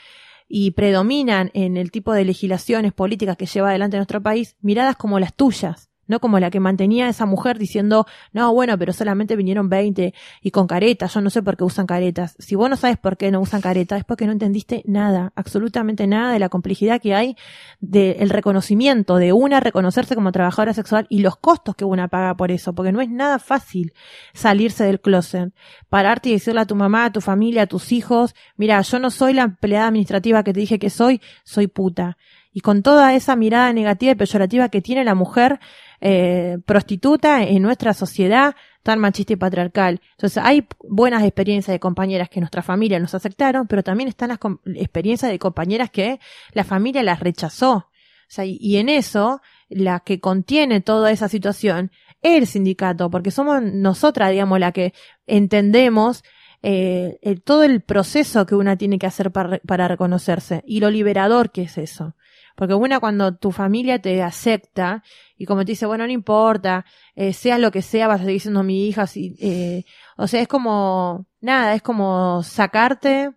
y 0.47 0.71
predominan 0.71 1.51
en 1.53 1.77
el 1.77 1.91
tipo 1.91 2.13
de 2.13 2.25
legislaciones 2.25 2.93
políticas 2.93 3.37
que 3.37 3.47
lleva 3.47 3.71
adelante 3.71 3.97
nuestro 3.97 4.23
país 4.23 4.57
miradas 4.61 4.95
como 4.95 5.19
las 5.19 5.35
tuyas 5.35 5.90
no 6.11 6.19
como 6.19 6.41
la 6.41 6.51
que 6.51 6.59
mantenía 6.59 7.09
esa 7.09 7.25
mujer 7.25 7.57
diciendo, 7.57 8.05
no, 8.33 8.53
bueno, 8.53 8.77
pero 8.77 8.93
solamente 8.93 9.37
vinieron 9.37 9.69
20 9.69 10.13
y 10.43 10.51
con 10.51 10.67
caretas, 10.67 11.15
yo 11.15 11.21
no 11.21 11.31
sé 11.31 11.41
por 11.41 11.57
qué 11.57 11.63
usan 11.63 11.87
caretas. 11.87 12.35
Si 12.41 12.57
vos 12.57 12.69
no 12.69 12.77
sabes 12.77 12.99
por 12.99 13.17
qué 13.17 13.31
no 13.31 13.41
usan 13.41 13.61
caretas, 13.61 14.01
es 14.01 14.05
porque 14.05 14.27
no 14.27 14.33
entendiste 14.33 14.83
nada, 14.87 15.33
absolutamente 15.37 16.09
nada 16.09 16.33
de 16.33 16.41
la 16.41 16.49
complejidad 16.49 17.01
que 17.01 17.15
hay 17.15 17.37
del 17.79 18.29
reconocimiento 18.29 19.17
de 19.17 19.33
una, 19.33 19.61
reconocerse 19.61 20.17
como 20.17 20.33
trabajadora 20.33 20.75
sexual 20.75 21.07
y 21.09 21.21
los 21.21 21.37
costos 21.37 21.77
que 21.77 21.85
una 21.85 22.09
paga 22.09 22.35
por 22.35 22.51
eso, 22.51 22.75
porque 22.75 22.91
no 22.91 23.01
es 23.01 23.09
nada 23.09 23.39
fácil 23.39 23.93
salirse 24.35 24.83
del 24.83 25.01
closet, 25.01 25.55
pararte 25.89 26.31
y 26.31 26.33
decirle 26.33 26.63
a 26.63 26.67
tu 26.67 26.75
mamá, 26.75 27.05
a 27.05 27.13
tu 27.13 27.21
familia, 27.21 27.63
a 27.63 27.67
tus 27.67 27.93
hijos, 27.93 28.35
mira, 28.57 28.81
yo 28.81 28.99
no 28.99 29.11
soy 29.11 29.33
la 29.33 29.43
empleada 29.43 29.87
administrativa 29.87 30.43
que 30.43 30.53
te 30.53 30.59
dije 30.59 30.81
que 30.81 30.91
soy, 30.91 31.21
soy 31.45 31.69
puta. 31.69 32.17
Y 32.53 32.61
con 32.63 32.83
toda 32.83 33.15
esa 33.15 33.37
mirada 33.37 33.73
negativa 33.73 34.13
y 34.13 34.17
peyorativa 34.17 34.69
que 34.71 34.83
tiene 34.83 35.05
la 35.05 35.15
mujer, 35.15 35.61
eh, 36.01 36.59
prostituta 36.65 37.43
en 37.43 37.63
nuestra 37.63 37.93
sociedad 37.93 38.55
tan 38.83 38.99
machista 38.99 39.35
y 39.35 39.37
patriarcal. 39.37 40.01
Entonces 40.13 40.43
hay 40.43 40.67
buenas 40.83 41.23
experiencias 41.25 41.75
de 41.75 41.81
compañeras 41.81 42.31
que 42.31 42.41
nuestra 42.41 42.63
familia 42.63 42.99
nos 42.99 43.15
aceptaron, 43.15 43.67
pero 43.67 43.83
también 43.83 44.09
están 44.09 44.31
las 44.31 44.39
experiencias 44.77 45.31
de 45.31 45.39
compañeras 45.39 45.91
que 45.91 46.19
la 46.53 46.65
familia 46.65 47.03
las 47.03 47.21
rechazó. 47.21 47.73
O 47.73 48.33
sea, 48.33 48.45
y, 48.47 48.77
en 48.77 48.89
eso, 48.89 49.43
la 49.69 50.01
que 50.01 50.21
contiene 50.21 50.81
toda 50.81 51.11
esa 51.11 51.29
situación 51.29 51.91
es 52.23 52.39
el 52.39 52.47
sindicato, 52.47 53.11
porque 53.11 53.33
somos 53.33 53.61
nosotras, 53.61 54.31
digamos, 54.31 54.61
la 54.61 54.73
que 54.73 54.95
entendemos 55.27 56.23
eh, 56.63 57.19
todo 57.45 57.65
el 57.65 57.81
proceso 57.83 58.47
que 58.47 58.55
una 58.55 58.77
tiene 58.77 58.99
que 58.99 59.07
hacer 59.07 59.33
para, 59.33 59.59
para 59.67 59.89
reconocerse 59.89 60.63
y 60.65 60.81
lo 60.81 60.91
liberador 60.91 61.51
que 61.51 61.63
es 61.63 61.77
eso. 61.77 62.15
Porque 62.61 62.75
una 62.75 63.01
cuando 63.01 63.35
tu 63.35 63.53
familia 63.53 64.03
te 64.03 64.23
acepta 64.23 65.03
y 65.35 65.47
como 65.47 65.65
te 65.65 65.73
dice, 65.73 65.87
bueno, 65.87 66.05
no 66.05 66.13
importa, 66.13 66.85
eh, 67.15 67.33
sea 67.33 67.57
lo 67.57 67.71
que 67.71 67.81
sea, 67.81 68.07
vas 68.07 68.21
a 68.21 68.25
seguir 68.25 68.43
siendo 68.43 68.63
mi 68.63 68.87
hija, 68.87 69.07
eh, 69.15 69.85
o 70.19 70.27
sea, 70.27 70.43
es 70.43 70.47
como, 70.47 71.25
nada, 71.41 71.75
es 71.75 71.81
como 71.81 72.43
sacarte 72.43 73.31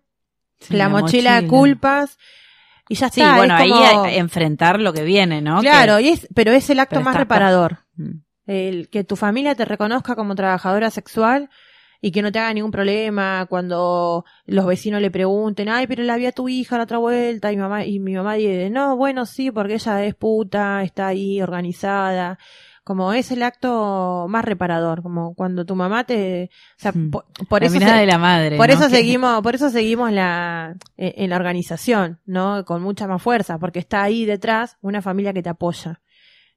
la, 0.68 0.90
mochila, 0.90 1.40
de 1.40 1.48
culpas 1.48 2.18
y 2.86 2.96
ya 2.96 3.08
sí, 3.08 3.22
está. 3.22 3.36
bueno, 3.36 3.54
ahí 3.54 4.18
enfrentar 4.18 4.78
lo 4.78 4.92
que 4.92 5.04
viene, 5.04 5.40
¿no? 5.40 5.60
Claro, 5.60 6.00
y 6.00 6.08
es, 6.08 6.28
pero 6.34 6.52
es 6.52 6.68
el 6.68 6.78
acto 6.78 7.00
más 7.00 7.16
reparador. 7.16 7.78
Mm. 7.96 8.18
El 8.46 8.90
que 8.90 9.04
tu 9.04 9.16
familia 9.16 9.54
te 9.54 9.64
reconozca 9.64 10.16
como 10.16 10.34
trabajadora 10.34 10.90
sexual 10.90 11.48
y 12.04 12.12
que 12.12 12.20
no 12.20 12.30
te 12.30 12.38
haga 12.38 12.52
ningún 12.52 12.70
problema 12.70 13.46
cuando 13.48 14.26
los 14.44 14.66
vecinos 14.66 15.00
le 15.00 15.10
pregunten, 15.10 15.70
ay, 15.70 15.86
pero 15.86 16.02
la 16.02 16.16
vi 16.16 16.26
a 16.26 16.32
tu 16.32 16.50
hija 16.50 16.76
la 16.76 16.84
otra 16.84 16.98
vuelta 16.98 17.50
y 17.50 17.56
mi 17.56 17.62
mamá, 17.62 17.86
y 17.86 17.98
mi 17.98 18.12
mamá 18.12 18.34
dice, 18.34 18.68
no, 18.68 18.94
bueno, 18.94 19.24
sí, 19.24 19.50
porque 19.50 19.76
ella 19.76 20.04
es 20.04 20.14
puta, 20.14 20.82
está 20.82 21.06
ahí 21.06 21.40
organizada. 21.40 22.38
Como 22.84 23.14
es 23.14 23.30
el 23.30 23.42
acto 23.42 24.26
más 24.28 24.44
reparador, 24.44 25.02
como 25.02 25.34
cuando 25.34 25.64
tu 25.64 25.76
mamá 25.76 26.04
te, 26.04 26.50
o 26.76 26.82
sea, 26.82 26.92
hmm. 26.92 27.10
por, 27.48 27.64
eso 27.64 27.78
de 27.78 28.04
la 28.04 28.18
madre, 28.18 28.58
por 28.58 28.70
eso 28.70 28.90
seguimos, 28.90 29.40
por 29.40 29.54
eso 29.54 29.70
seguimos 29.70 30.12
la, 30.12 30.76
e, 30.98 31.14
en 31.16 31.30
la 31.30 31.36
organización, 31.36 32.20
¿no? 32.26 32.66
Con 32.66 32.82
mucha 32.82 33.06
más 33.06 33.22
fuerza, 33.22 33.58
porque 33.58 33.78
está 33.78 34.02
ahí 34.02 34.26
detrás 34.26 34.76
una 34.82 35.00
familia 35.00 35.32
que 35.32 35.42
te 35.42 35.48
apoya. 35.48 36.02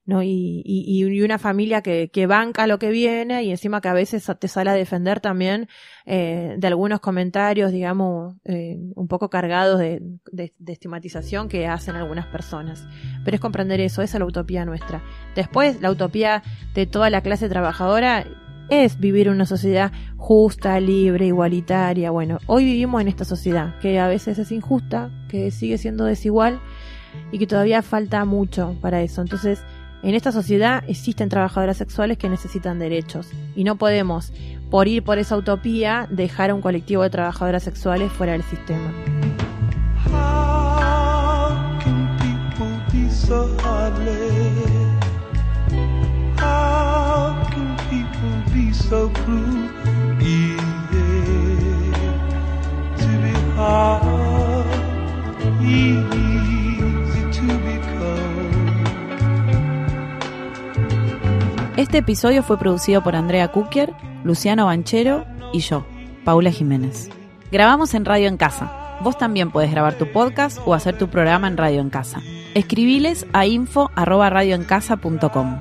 ¿No? 0.08 0.24
Y, 0.24 0.64
y, 0.66 1.04
y 1.04 1.22
una 1.22 1.38
familia 1.38 1.82
que, 1.82 2.10
que, 2.10 2.26
banca 2.28 2.66
lo 2.66 2.80
que 2.80 2.90
viene 2.90 3.44
y 3.44 3.52
encima 3.52 3.82
que 3.82 3.90
a 3.90 3.94
veces 3.94 4.26
te 4.40 4.48
sale 4.48 4.70
a 4.70 4.74
defender 4.74 5.20
también 5.20 5.68
eh, 6.06 6.56
de 6.58 6.68
algunos 6.68 7.02
comentarios, 7.02 7.74
digamos, 7.74 8.36
eh, 8.46 8.80
un 8.96 9.08
poco 9.10 9.30
cargados 9.30 9.80
de, 9.80 10.02
de, 10.32 10.54
de, 10.58 10.74
estigmatización 10.74 11.50
que 11.50 11.68
hacen 11.68 11.98
algunas 11.98 12.26
personas. 12.28 12.88
Pero 13.26 13.36
es 13.36 13.42
comprender 13.42 13.82
eso, 13.82 14.02
esa 14.02 14.18
es 14.18 14.20
la 14.20 14.26
utopía 14.26 14.64
nuestra. 14.64 15.04
Después, 15.36 15.82
la 15.82 15.92
utopía 15.92 16.42
de 16.74 16.86
toda 16.86 17.10
la 17.10 17.22
clase 17.22 17.50
trabajadora 17.50 18.26
es 18.70 19.00
vivir 19.00 19.30
una 19.30 19.46
sociedad 19.46 19.92
justa, 20.16 20.80
libre, 20.80 21.28
igualitaria. 21.28 22.12
Bueno, 22.12 22.40
hoy 22.46 22.64
vivimos 22.64 23.02
en 23.02 23.10
esta 23.10 23.26
sociedad 23.26 23.78
que 23.80 24.00
a 24.00 24.08
veces 24.08 24.40
es 24.40 24.54
injusta, 24.54 25.12
que 25.28 25.52
sigue 25.52 25.78
siendo 25.78 26.06
desigual 26.06 26.62
y 27.32 27.40
que 27.40 27.48
todavía 27.48 27.82
falta 27.82 28.24
mucho 28.24 28.78
para 28.82 29.02
eso. 29.02 29.22
Entonces, 29.22 29.64
en 30.04 30.16
esta 30.16 30.32
sociedad 30.32 30.84
existen 30.88 31.30
trabajadoras 31.30 31.78
sexuales 31.78 32.18
que 32.18 32.30
necesitan 32.30 32.80
derechos 32.80 33.30
y 33.56 33.64
no 33.64 33.78
podemos, 33.78 34.32
por 34.70 34.88
ir 34.88 35.04
por 35.04 35.18
esa 35.18 35.38
utopía, 35.38 36.08
dejar 36.10 36.52
a 36.52 36.56
un 36.56 36.62
colectivo 36.62 37.04
de 37.04 37.10
trabajadoras 37.10 37.64
sexuales 37.64 38.12
fuera 38.12 38.34
del 38.34 38.44
sistema. 38.44 38.94
Este 61.78 62.00
episodio 62.00 62.42
fue 62.42 62.58
producido 62.58 63.04
por 63.04 63.16
Andrea 63.16 63.50
Kukier, 63.50 63.94
Luciano 64.24 64.66
Banchero 64.66 65.28
y 65.54 65.60
yo, 65.60 65.86
Paula 66.26 66.50
Jiménez. 66.50 67.12
Grabamos 67.52 67.94
en 67.94 68.04
Radio 68.04 68.30
en 68.30 68.38
Casa. 68.38 68.98
Vos 69.04 69.20
también 69.20 69.52
puedes 69.52 69.70
grabar 69.70 69.94
tu 69.94 70.12
podcast 70.12 70.58
o 70.66 70.74
hacer 70.74 70.98
tu 70.98 71.08
programa 71.08 71.48
en 71.48 71.56
Radio 71.56 71.82
en 71.82 71.92
Casa. 71.92 72.20
Escribiles 72.56 73.28
a 73.32 73.46
info@radioencasa.com. 73.46 75.60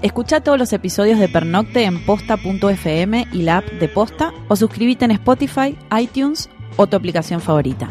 Escucha 0.00 0.40
todos 0.40 0.58
los 0.58 0.72
episodios 0.72 1.18
de 1.18 1.28
Pernocte 1.28 1.84
en 1.84 2.06
posta.fm 2.06 3.26
y 3.30 3.42
la 3.42 3.58
app 3.58 3.66
de 3.66 3.88
Posta 3.88 4.32
o 4.48 4.56
suscríbete 4.56 5.04
en 5.04 5.10
Spotify, 5.10 5.76
iTunes 5.94 6.48
o 6.78 6.86
tu 6.86 6.96
aplicación 6.96 7.42
favorita. 7.42 7.90